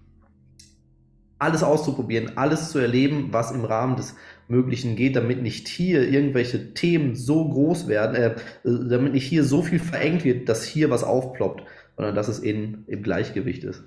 [1.39, 4.15] alles auszuprobieren, alles zu erleben, was im Rahmen des
[4.47, 9.63] Möglichen geht, damit nicht hier irgendwelche Themen so groß werden, äh, damit nicht hier so
[9.63, 11.63] viel verengt wird, dass hier was aufploppt,
[11.95, 13.83] sondern dass es in, im Gleichgewicht ist.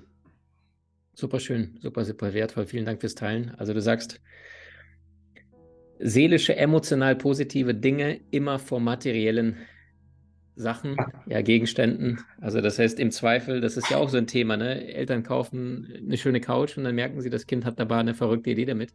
[1.15, 2.65] Super schön, super, super wertvoll.
[2.65, 3.55] Vielen Dank fürs Teilen.
[3.57, 4.21] Also du sagst,
[5.97, 9.55] seelische, emotional positive Dinge immer vor materiellen
[10.57, 10.97] Sachen,
[11.27, 12.19] ja, Gegenständen.
[12.39, 14.93] Also das heißt im Zweifel, das ist ja auch so ein Thema, ne?
[14.93, 18.49] Eltern kaufen eine schöne Couch und dann merken sie, das Kind hat dabei eine verrückte
[18.49, 18.93] Idee damit.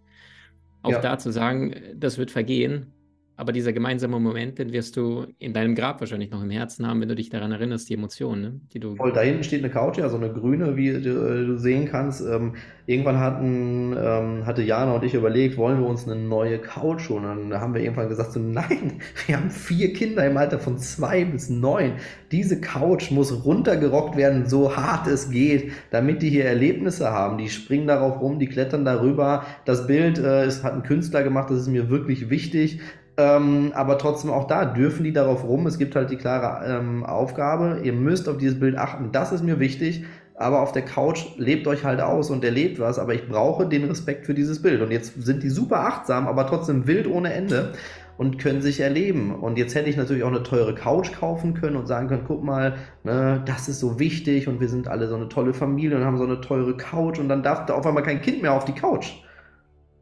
[0.82, 1.00] auch ja.
[1.00, 2.92] da zu sagen, das wird vergehen,
[3.40, 7.00] aber dieser gemeinsame Moment, den wirst du in deinem Grab wahrscheinlich noch im Herzen haben,
[7.00, 8.60] wenn du dich daran erinnerst, die Emotionen, ne?
[8.74, 8.96] die du.
[8.96, 11.86] Voll, da hinten steht eine Couch, ja, so eine grüne, wie du, äh, du sehen
[11.86, 12.20] kannst.
[12.20, 12.52] Ähm,
[12.84, 17.24] irgendwann hatten, ähm, hatte Jana und ich überlegt, wollen wir uns eine neue Couch holen?
[17.24, 20.76] Und dann haben wir irgendwann gesagt, so, nein, wir haben vier Kinder im Alter von
[20.76, 21.92] zwei bis neun.
[22.32, 27.38] Diese Couch muss runtergerockt werden, so hart es geht, damit die hier Erlebnisse haben.
[27.38, 29.46] Die springen darauf rum, die klettern darüber.
[29.64, 32.80] Das Bild äh, ist, hat ein Künstler gemacht, das ist mir wirklich wichtig.
[33.20, 35.66] Ähm, aber trotzdem auch da dürfen die darauf rum.
[35.66, 39.12] Es gibt halt die klare ähm, Aufgabe, ihr müsst auf dieses Bild achten.
[39.12, 40.04] Das ist mir wichtig.
[40.36, 42.98] Aber auf der Couch lebt euch halt aus und erlebt was.
[42.98, 44.80] Aber ich brauche den Respekt für dieses Bild.
[44.80, 47.74] Und jetzt sind die super achtsam, aber trotzdem wild ohne Ende
[48.16, 49.34] und können sich erleben.
[49.34, 52.42] Und jetzt hätte ich natürlich auch eine teure Couch kaufen können und sagen können, guck
[52.42, 56.04] mal, ne, das ist so wichtig und wir sind alle so eine tolle Familie und
[56.06, 58.64] haben so eine teure Couch und dann darf da auf einmal kein Kind mehr auf
[58.64, 59.12] die Couch.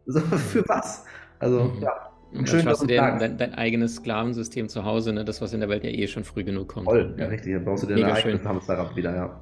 [0.07, 0.21] So,
[0.53, 1.05] für was?
[1.41, 1.83] Also, mhm.
[1.83, 2.08] ja.
[2.33, 5.25] Und schön, schaust du dir dein, dein, eigenes Sklavensystem zu Hause, ne?
[5.25, 6.87] das, was in der Welt ja eh schon früh genug kommt.
[6.87, 7.55] Voll, ja, richtig.
[7.55, 9.41] Dann brauchst du dir eigenes Hamsterrad wieder, ja.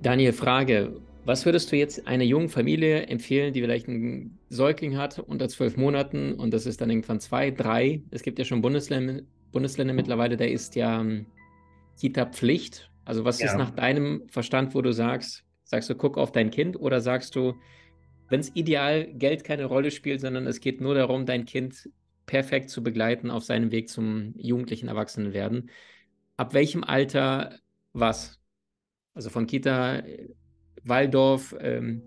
[0.00, 1.00] Daniel, Frage.
[1.24, 5.76] Was würdest du jetzt einer jungen Familie empfehlen, die vielleicht einen Säugling hat unter zwölf
[5.76, 8.02] Monaten und das ist dann irgendwann zwei, drei?
[8.10, 9.22] Es gibt ja schon Bundesländer,
[9.52, 11.26] Bundesländer mittlerweile, da ist ja um, ähm,
[12.00, 12.90] Kita-Pflicht.
[13.04, 13.46] Also was ja.
[13.46, 17.34] ist nach deinem Verstand, wo du sagst, sagst du, guck auf dein Kind oder sagst
[17.36, 17.54] du,
[18.28, 21.88] wenn es ideal Geld keine Rolle spielt, sondern es geht nur darum, dein Kind
[22.26, 25.70] perfekt zu begleiten auf seinem Weg zum jugendlichen Erwachsenen werden.
[26.36, 27.58] Ab welchem Alter
[27.92, 28.38] was?
[29.14, 30.02] Also von Kita,
[30.84, 32.02] Waldorf, ähm,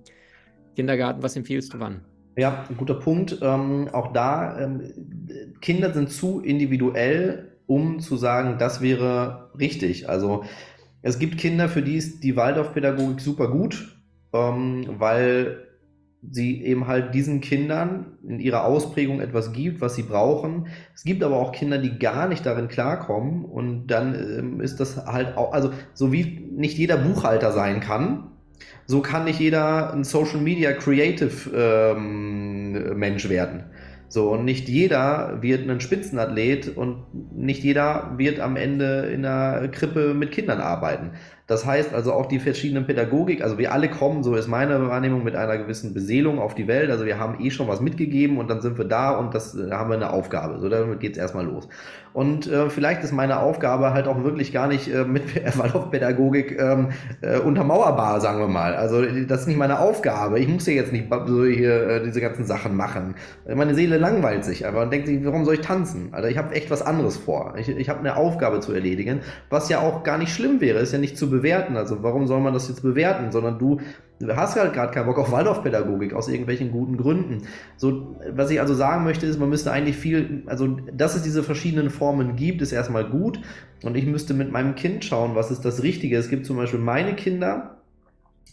[0.76, 2.06] Kindergarten, was empfiehlst du wann?
[2.38, 3.38] Ja, ein guter Punkt.
[3.42, 10.08] Ähm, auch da, ähm, Kinder sind zu individuell, um zu sagen, das wäre richtig.
[10.08, 10.46] Also
[11.02, 13.98] es gibt Kinder, für die ist die Waldorfpädagogik super gut,
[14.34, 15.68] ähm, weil
[16.30, 20.68] sie eben halt diesen Kindern in ihrer Ausprägung etwas gibt, was sie brauchen.
[20.94, 25.06] Es gibt aber auch Kinder, die gar nicht darin klarkommen und dann ähm, ist das
[25.06, 28.32] halt auch, also so wie nicht jeder Buchhalter sein kann,
[28.86, 33.64] so kann nicht jeder ein Social Media Creative ähm, Mensch werden.
[34.12, 39.70] So, und nicht jeder wird ein Spitzenathlet und nicht jeder wird am Ende in einer
[39.70, 41.12] Krippe mit Kindern arbeiten.
[41.52, 45.22] Das heißt also auch die verschiedenen Pädagogik, also wir alle kommen, so ist meine Wahrnehmung,
[45.26, 46.90] mit einer gewissen Beseelung auf die Welt.
[46.90, 49.78] Also wir haben eh schon was mitgegeben und dann sind wir da und das da
[49.78, 50.60] haben wir eine Aufgabe.
[50.60, 51.68] So, damit geht es erstmal los.
[52.14, 55.24] Und äh, vielleicht ist meine Aufgabe halt auch wirklich gar nicht äh, mit
[55.58, 56.90] Waldorfpädagogik ähm,
[57.22, 58.76] äh, untermauerbar, sagen wir mal.
[58.76, 60.40] Also das ist nicht meine Aufgabe.
[60.40, 63.16] Ich muss ja jetzt nicht so hier äh, diese ganzen Sachen machen.
[63.54, 66.10] Meine Seele langweilt sich einfach und denkt sich, warum soll ich tanzen?
[66.14, 67.56] Also ich habe echt was anderes vor.
[67.58, 70.94] Ich, ich habe eine Aufgabe zu erledigen, was ja auch gar nicht schlimm wäre, ist
[70.94, 71.76] ja nicht zu bewerten bewerten.
[71.78, 73.32] Also warum soll man das jetzt bewerten?
[73.32, 73.80] Sondern du
[74.28, 77.44] hast halt gerade keinen Bock auf Waldorfpädagogik aus irgendwelchen guten Gründen.
[77.78, 81.44] So, was ich also sagen möchte, ist, man müsste eigentlich viel, also dass es diese
[81.44, 83.40] verschiedenen Formen gibt, ist erstmal gut.
[83.84, 86.18] Und ich müsste mit meinem Kind schauen, was ist das Richtige.
[86.18, 87.82] Es gibt zum Beispiel meine Kinder,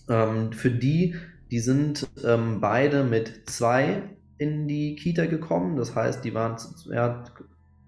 [0.09, 1.17] ähm, für die,
[1.51, 4.03] die sind ähm, beide mit zwei
[4.39, 5.77] in die Kita gekommen.
[5.77, 6.57] Das heißt, die waren
[6.91, 7.25] ja,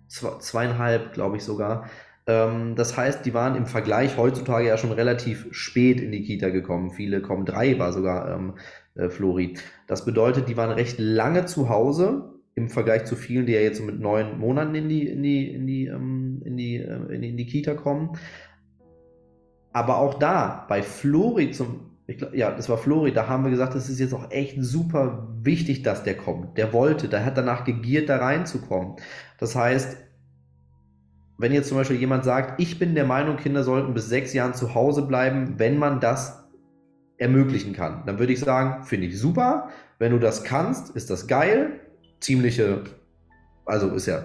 [0.08, 1.88] zweieinhalb, glaube ich sogar.
[2.26, 6.50] Ähm, das heißt, die waren im Vergleich heutzutage ja schon relativ spät in die Kita
[6.50, 6.90] gekommen.
[6.90, 8.54] Viele kommen drei, war sogar ähm,
[8.94, 9.54] äh, Flori.
[9.86, 13.82] Das bedeutet, die waren recht lange zu Hause im Vergleich zu vielen, die ja jetzt
[13.82, 17.30] mit neun Monaten in die, in die, in die, ähm, in die, äh, in die,
[17.30, 18.18] in die Kita kommen.
[19.72, 23.74] Aber auch da, bei Flori zum Glaub, ja, das war Flori, da haben wir gesagt,
[23.74, 26.58] das ist jetzt auch echt super wichtig, dass der kommt.
[26.58, 28.96] Der wollte, der hat danach gegiert, da reinzukommen.
[29.38, 29.96] Das heißt,
[31.40, 34.52] wenn jetzt zum Beispiel jemand sagt, ich bin der Meinung, Kinder sollten bis sechs Jahren
[34.52, 36.44] zu Hause bleiben, wenn man das
[37.16, 39.68] ermöglichen kann, dann würde ich sagen, finde ich super.
[39.98, 41.80] Wenn du das kannst, ist das geil.
[42.20, 42.84] Ziemliche,
[43.64, 44.24] also ist ja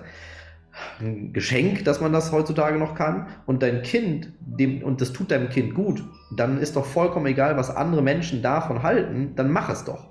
[1.00, 3.28] ein Geschenk, dass man das heutzutage noch kann.
[3.46, 6.04] Und dein Kind, dem, und das tut deinem Kind gut,
[6.36, 10.10] dann ist doch vollkommen egal, was andere Menschen davon halten, dann mach es doch.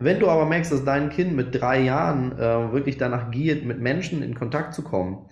[0.00, 3.80] Wenn du aber merkst, dass dein Kind mit drei Jahren äh, wirklich danach giert, mit
[3.80, 5.26] Menschen in Kontakt zu kommen,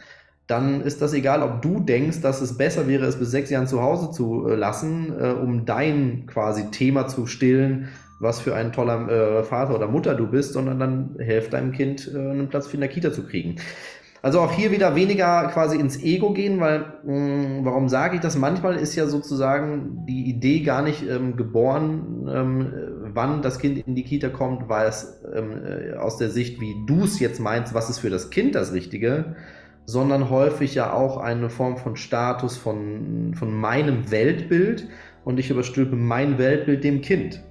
[0.49, 3.67] dann ist das egal, ob du denkst, dass es besser wäre, es bis sechs Jahren
[3.67, 7.89] zu Hause zu äh, lassen, äh, um dein quasi Thema zu stillen,
[8.19, 12.11] was für ein toller äh, Vater oder Mutter du bist, sondern dann hilft deinem Kind,
[12.13, 13.57] äh, einen Platz für in der Kita zu kriegen.
[14.23, 18.23] Also auch hier wieder weniger quasi ins Ego gehen, weil mh, hm, warum sage ich
[18.23, 18.37] das?
[18.37, 22.73] Manchmal ist ja sozusagen die Idee gar nicht ähm, geboren, ähm,
[23.13, 26.75] wann das Kind in die Kita kommt, weil es ähm, äh, aus der Sicht, wie
[26.87, 29.37] du es jetzt meinst, was ist für das Kind das Richtige,
[29.89, 34.87] sondern häufig ja auch eine Form von Status von, von meinem Weltbild
[35.25, 37.43] und ich überstülpe mein Weltbild dem Kind.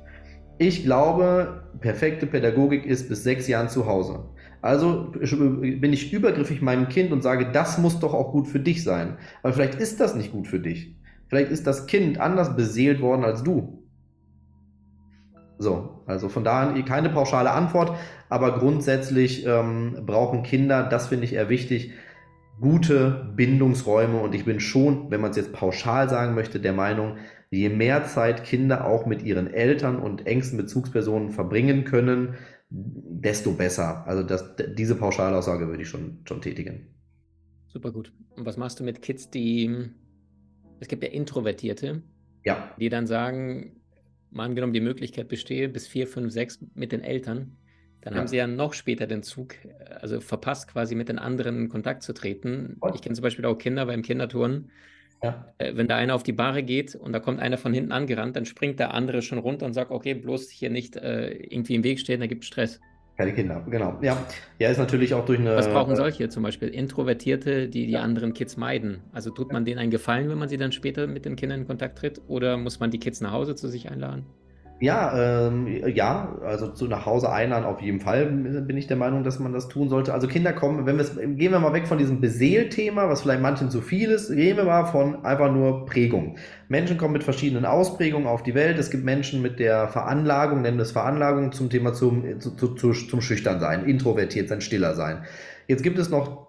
[0.60, 4.26] Ich glaube, perfekte Pädagogik ist bis sechs Jahren zu Hause.
[4.62, 8.84] Also bin ich übergriffig meinem Kind und sage, das muss doch auch gut für dich
[8.84, 9.18] sein.
[9.42, 10.96] Aber vielleicht ist das nicht gut für dich.
[11.30, 13.84] Vielleicht ist das Kind anders beseelt worden als du.
[15.58, 17.98] So, also von daher keine pauschale Antwort,
[18.30, 21.94] aber grundsätzlich ähm, brauchen Kinder, das finde ich eher wichtig,
[22.60, 27.18] gute Bindungsräume und ich bin schon, wenn man es jetzt pauschal sagen möchte, der Meinung,
[27.52, 32.36] je mehr Zeit Kinder auch mit ihren Eltern und engsten Bezugspersonen verbringen können,
[32.70, 34.06] desto besser.
[34.08, 36.88] Also das, diese Pauschalaussage würde ich schon, schon tätigen.
[37.68, 38.12] Super gut.
[38.36, 39.90] Und was machst du mit Kids, die,
[40.80, 42.02] es gibt ja Introvertierte,
[42.44, 42.76] ja.
[42.80, 43.82] die dann sagen,
[44.32, 47.57] mal angenommen die Möglichkeit bestehe, bis vier, fünf, sechs mit den Eltern,
[48.08, 48.20] dann ja.
[48.22, 49.56] haben sie ja noch später den Zug,
[50.00, 52.78] also verpasst quasi mit den anderen in Kontakt zu treten.
[52.80, 52.96] Und?
[52.96, 54.72] Ich kenne zum Beispiel auch Kinder beim Kinderturnen,
[55.22, 55.52] ja.
[55.58, 58.38] Äh, wenn da einer auf die Bahre geht und da kommt einer von hinten angerannt,
[58.38, 61.84] dann springt der andere schon runter und sagt, okay, bloß hier nicht äh, irgendwie im
[61.84, 62.80] Weg stehen, da gibt es Stress.
[63.18, 63.98] Keine Kinder, genau.
[64.02, 64.26] Ja,
[64.60, 65.56] ja, ist natürlich auch durch eine.
[65.56, 66.70] Was brauchen solche zum Beispiel?
[66.70, 68.04] Introvertierte, die die ja.
[68.04, 69.02] anderen Kids meiden.
[69.12, 71.68] Also tut man denen einen Gefallen, wenn man sie dann später mit den Kindern in
[71.68, 72.22] Kontakt tritt?
[72.28, 74.28] Oder muss man die Kids nach Hause zu sich einladen?
[74.80, 79.24] Ja, ähm, ja, also zu nach Hause einladen auf jeden Fall bin ich der Meinung,
[79.24, 80.14] dass man das tun sollte.
[80.14, 81.04] Also Kinder kommen, wenn wir
[81.36, 84.66] gehen wir mal weg von diesem Beseelthema, was vielleicht manchen zu viel ist, gehen wir
[84.66, 86.36] mal von einfach nur Prägung.
[86.68, 88.78] Menschen kommen mit verschiedenen Ausprägungen auf die Welt.
[88.78, 92.94] Es gibt Menschen mit der Veranlagung, nennen wir es Veranlagung zum Thema zum, zu, zu,
[92.94, 95.24] zum Schüchternsein, introvertiert sein, stiller sein.
[95.66, 96.47] Jetzt gibt es noch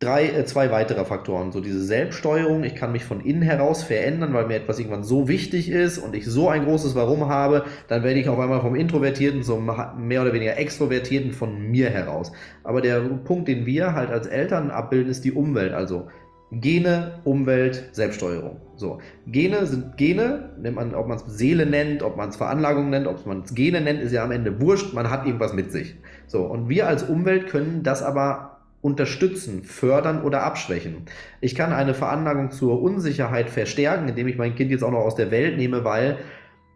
[0.00, 1.52] drei, äh, zwei weitere Faktoren.
[1.52, 5.28] So diese Selbststeuerung, ich kann mich von innen heraus verändern, weil mir etwas irgendwann so
[5.28, 8.74] wichtig ist und ich so ein großes Warum habe, dann werde ich auf einmal vom
[8.74, 12.32] Introvertierten zum mehr oder weniger Extrovertierten von mir heraus.
[12.64, 15.74] Aber der Punkt, den wir halt als Eltern abbilden, ist die Umwelt.
[15.74, 16.08] Also
[16.50, 18.56] Gene, Umwelt, Selbststeuerung.
[18.76, 19.00] So.
[19.26, 23.06] Gene sind Gene, nennt man, ob man es Seele nennt, ob man es Veranlagung nennt,
[23.06, 25.96] ob man es Gene nennt, ist ja am Ende wurscht, man hat irgendwas mit sich.
[26.26, 26.44] So.
[26.46, 28.49] Und wir als Umwelt können das aber
[28.82, 31.06] unterstützen, fördern oder abschwächen.
[31.40, 35.16] Ich kann eine Veranlagung zur Unsicherheit verstärken, indem ich mein Kind jetzt auch noch aus
[35.16, 36.18] der Welt nehme, weil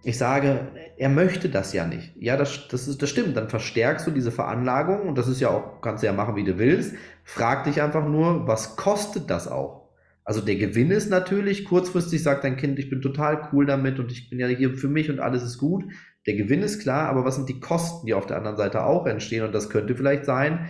[0.03, 2.15] ich sage, er möchte das ja nicht.
[2.17, 3.37] Ja, das, das, ist, das stimmt.
[3.37, 6.45] Dann verstärkst du diese Veranlagung und das ist ja auch, kannst du ja machen, wie
[6.45, 6.95] du willst.
[7.25, 9.89] Frag dich einfach nur, was kostet das auch?
[10.25, 14.11] Also der Gewinn ist natürlich, kurzfristig sagt dein Kind, ich bin total cool damit und
[14.13, 15.85] ich bin ja hier für mich und alles ist gut.
[16.27, 19.07] Der Gewinn ist klar, aber was sind die Kosten, die auf der anderen Seite auch
[19.07, 19.45] entstehen?
[19.45, 20.67] Und das könnte vielleicht sein,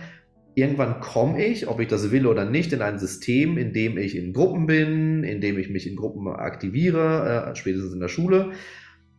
[0.55, 4.15] irgendwann komme ich, ob ich das will oder nicht, in ein System, in dem ich
[4.15, 8.53] in Gruppen bin, in dem ich mich in Gruppen aktiviere, äh, spätestens in der Schule.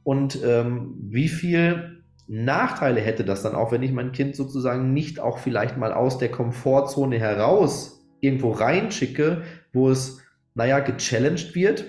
[0.03, 5.21] Und ähm, wie viel Nachteile hätte das dann auch, wenn ich mein Kind sozusagen nicht
[5.21, 10.23] auch vielleicht mal aus der Komfortzone heraus irgendwo reinschicke, wo es,
[10.55, 11.85] naja, gechallenged wird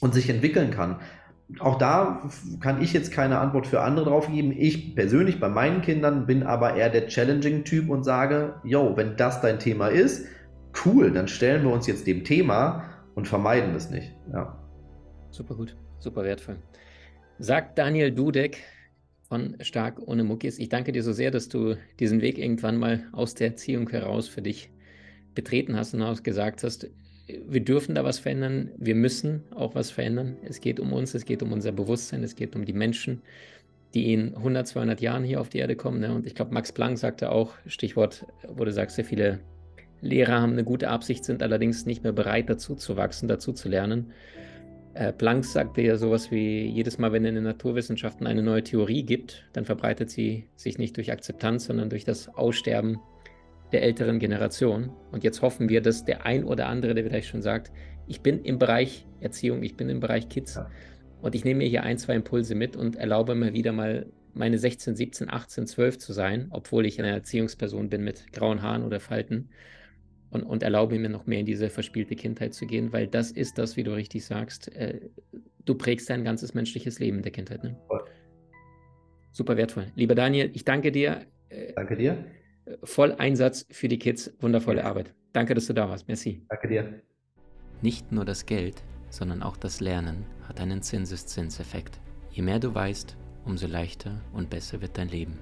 [0.00, 1.00] und sich entwickeln kann
[1.60, 2.28] auch da
[2.60, 4.52] kann ich jetzt keine Antwort für andere drauf geben.
[4.56, 9.40] Ich persönlich bei meinen Kindern bin aber eher der Challenging-Typ und sage, yo, wenn das
[9.40, 10.26] dein Thema ist,
[10.84, 12.84] cool, dann stellen wir uns jetzt dem Thema
[13.14, 14.12] und vermeiden es nicht.
[14.32, 14.58] Ja.
[15.30, 16.56] Super gut, super wertvoll.
[17.38, 18.58] Sagt Daniel Dudek
[19.28, 23.04] von Stark ohne Muckis, ich danke dir so sehr, dass du diesen Weg irgendwann mal
[23.12, 24.70] aus der Erziehung heraus für dich
[25.34, 26.88] betreten hast und auch gesagt hast,
[27.26, 30.36] wir dürfen da was verändern, wir müssen auch was verändern.
[30.44, 33.22] Es geht um uns, es geht um unser Bewusstsein, es geht um die Menschen,
[33.94, 36.00] die in 100, 200 Jahren hier auf die Erde kommen.
[36.00, 36.14] Ne?
[36.14, 39.40] Und ich glaube, Max Planck sagte auch, Stichwort, wo du sagst, sehr viele
[40.00, 43.68] Lehrer haben eine gute Absicht, sind allerdings nicht mehr bereit, dazu zu wachsen, dazu zu
[43.68, 44.12] lernen.
[44.94, 49.02] Äh, Planck sagte ja sowas wie, jedes Mal, wenn in den Naturwissenschaften eine neue Theorie
[49.02, 52.98] gibt, dann verbreitet sie sich nicht durch Akzeptanz, sondern durch das Aussterben
[53.72, 54.90] der älteren Generation.
[55.10, 57.72] Und jetzt hoffen wir, dass der ein oder andere, der vielleicht schon sagt,
[58.06, 60.70] ich bin im Bereich Erziehung, ich bin im Bereich Kids ja.
[61.22, 64.58] und ich nehme mir hier ein, zwei Impulse mit und erlaube mir wieder mal meine
[64.58, 69.00] 16, 17, 18, 12 zu sein, obwohl ich eine Erziehungsperson bin mit grauen Haaren oder
[69.00, 69.48] Falten
[70.30, 73.58] und, und erlaube mir noch mehr in diese verspielte Kindheit zu gehen, weil das ist
[73.58, 75.00] das, wie du richtig sagst, äh,
[75.64, 77.64] du prägst dein ganzes menschliches Leben in der Kindheit.
[77.64, 77.76] Ne?
[79.32, 79.86] Super wertvoll.
[79.96, 81.22] Lieber Daniel, ich danke dir.
[81.74, 82.24] Danke dir
[82.82, 84.32] voll Einsatz für die Kids.
[84.40, 85.14] Wundervolle Arbeit.
[85.32, 86.08] Danke, dass du da warst.
[86.08, 86.44] Merci.
[86.48, 87.00] Danke dir.
[87.82, 92.00] Nicht nur das Geld, sondern auch das Lernen hat einen Zinseszinseffekt.
[92.30, 95.38] Je mehr du weißt, umso leichter und besser wird dein Leben.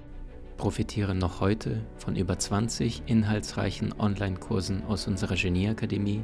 [0.56, 6.22] Profitiere noch heute von über 20 inhaltsreichen Online-Kursen aus unserer Genieakademie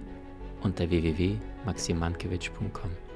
[0.63, 3.10] unter www.maximankiewicz.com.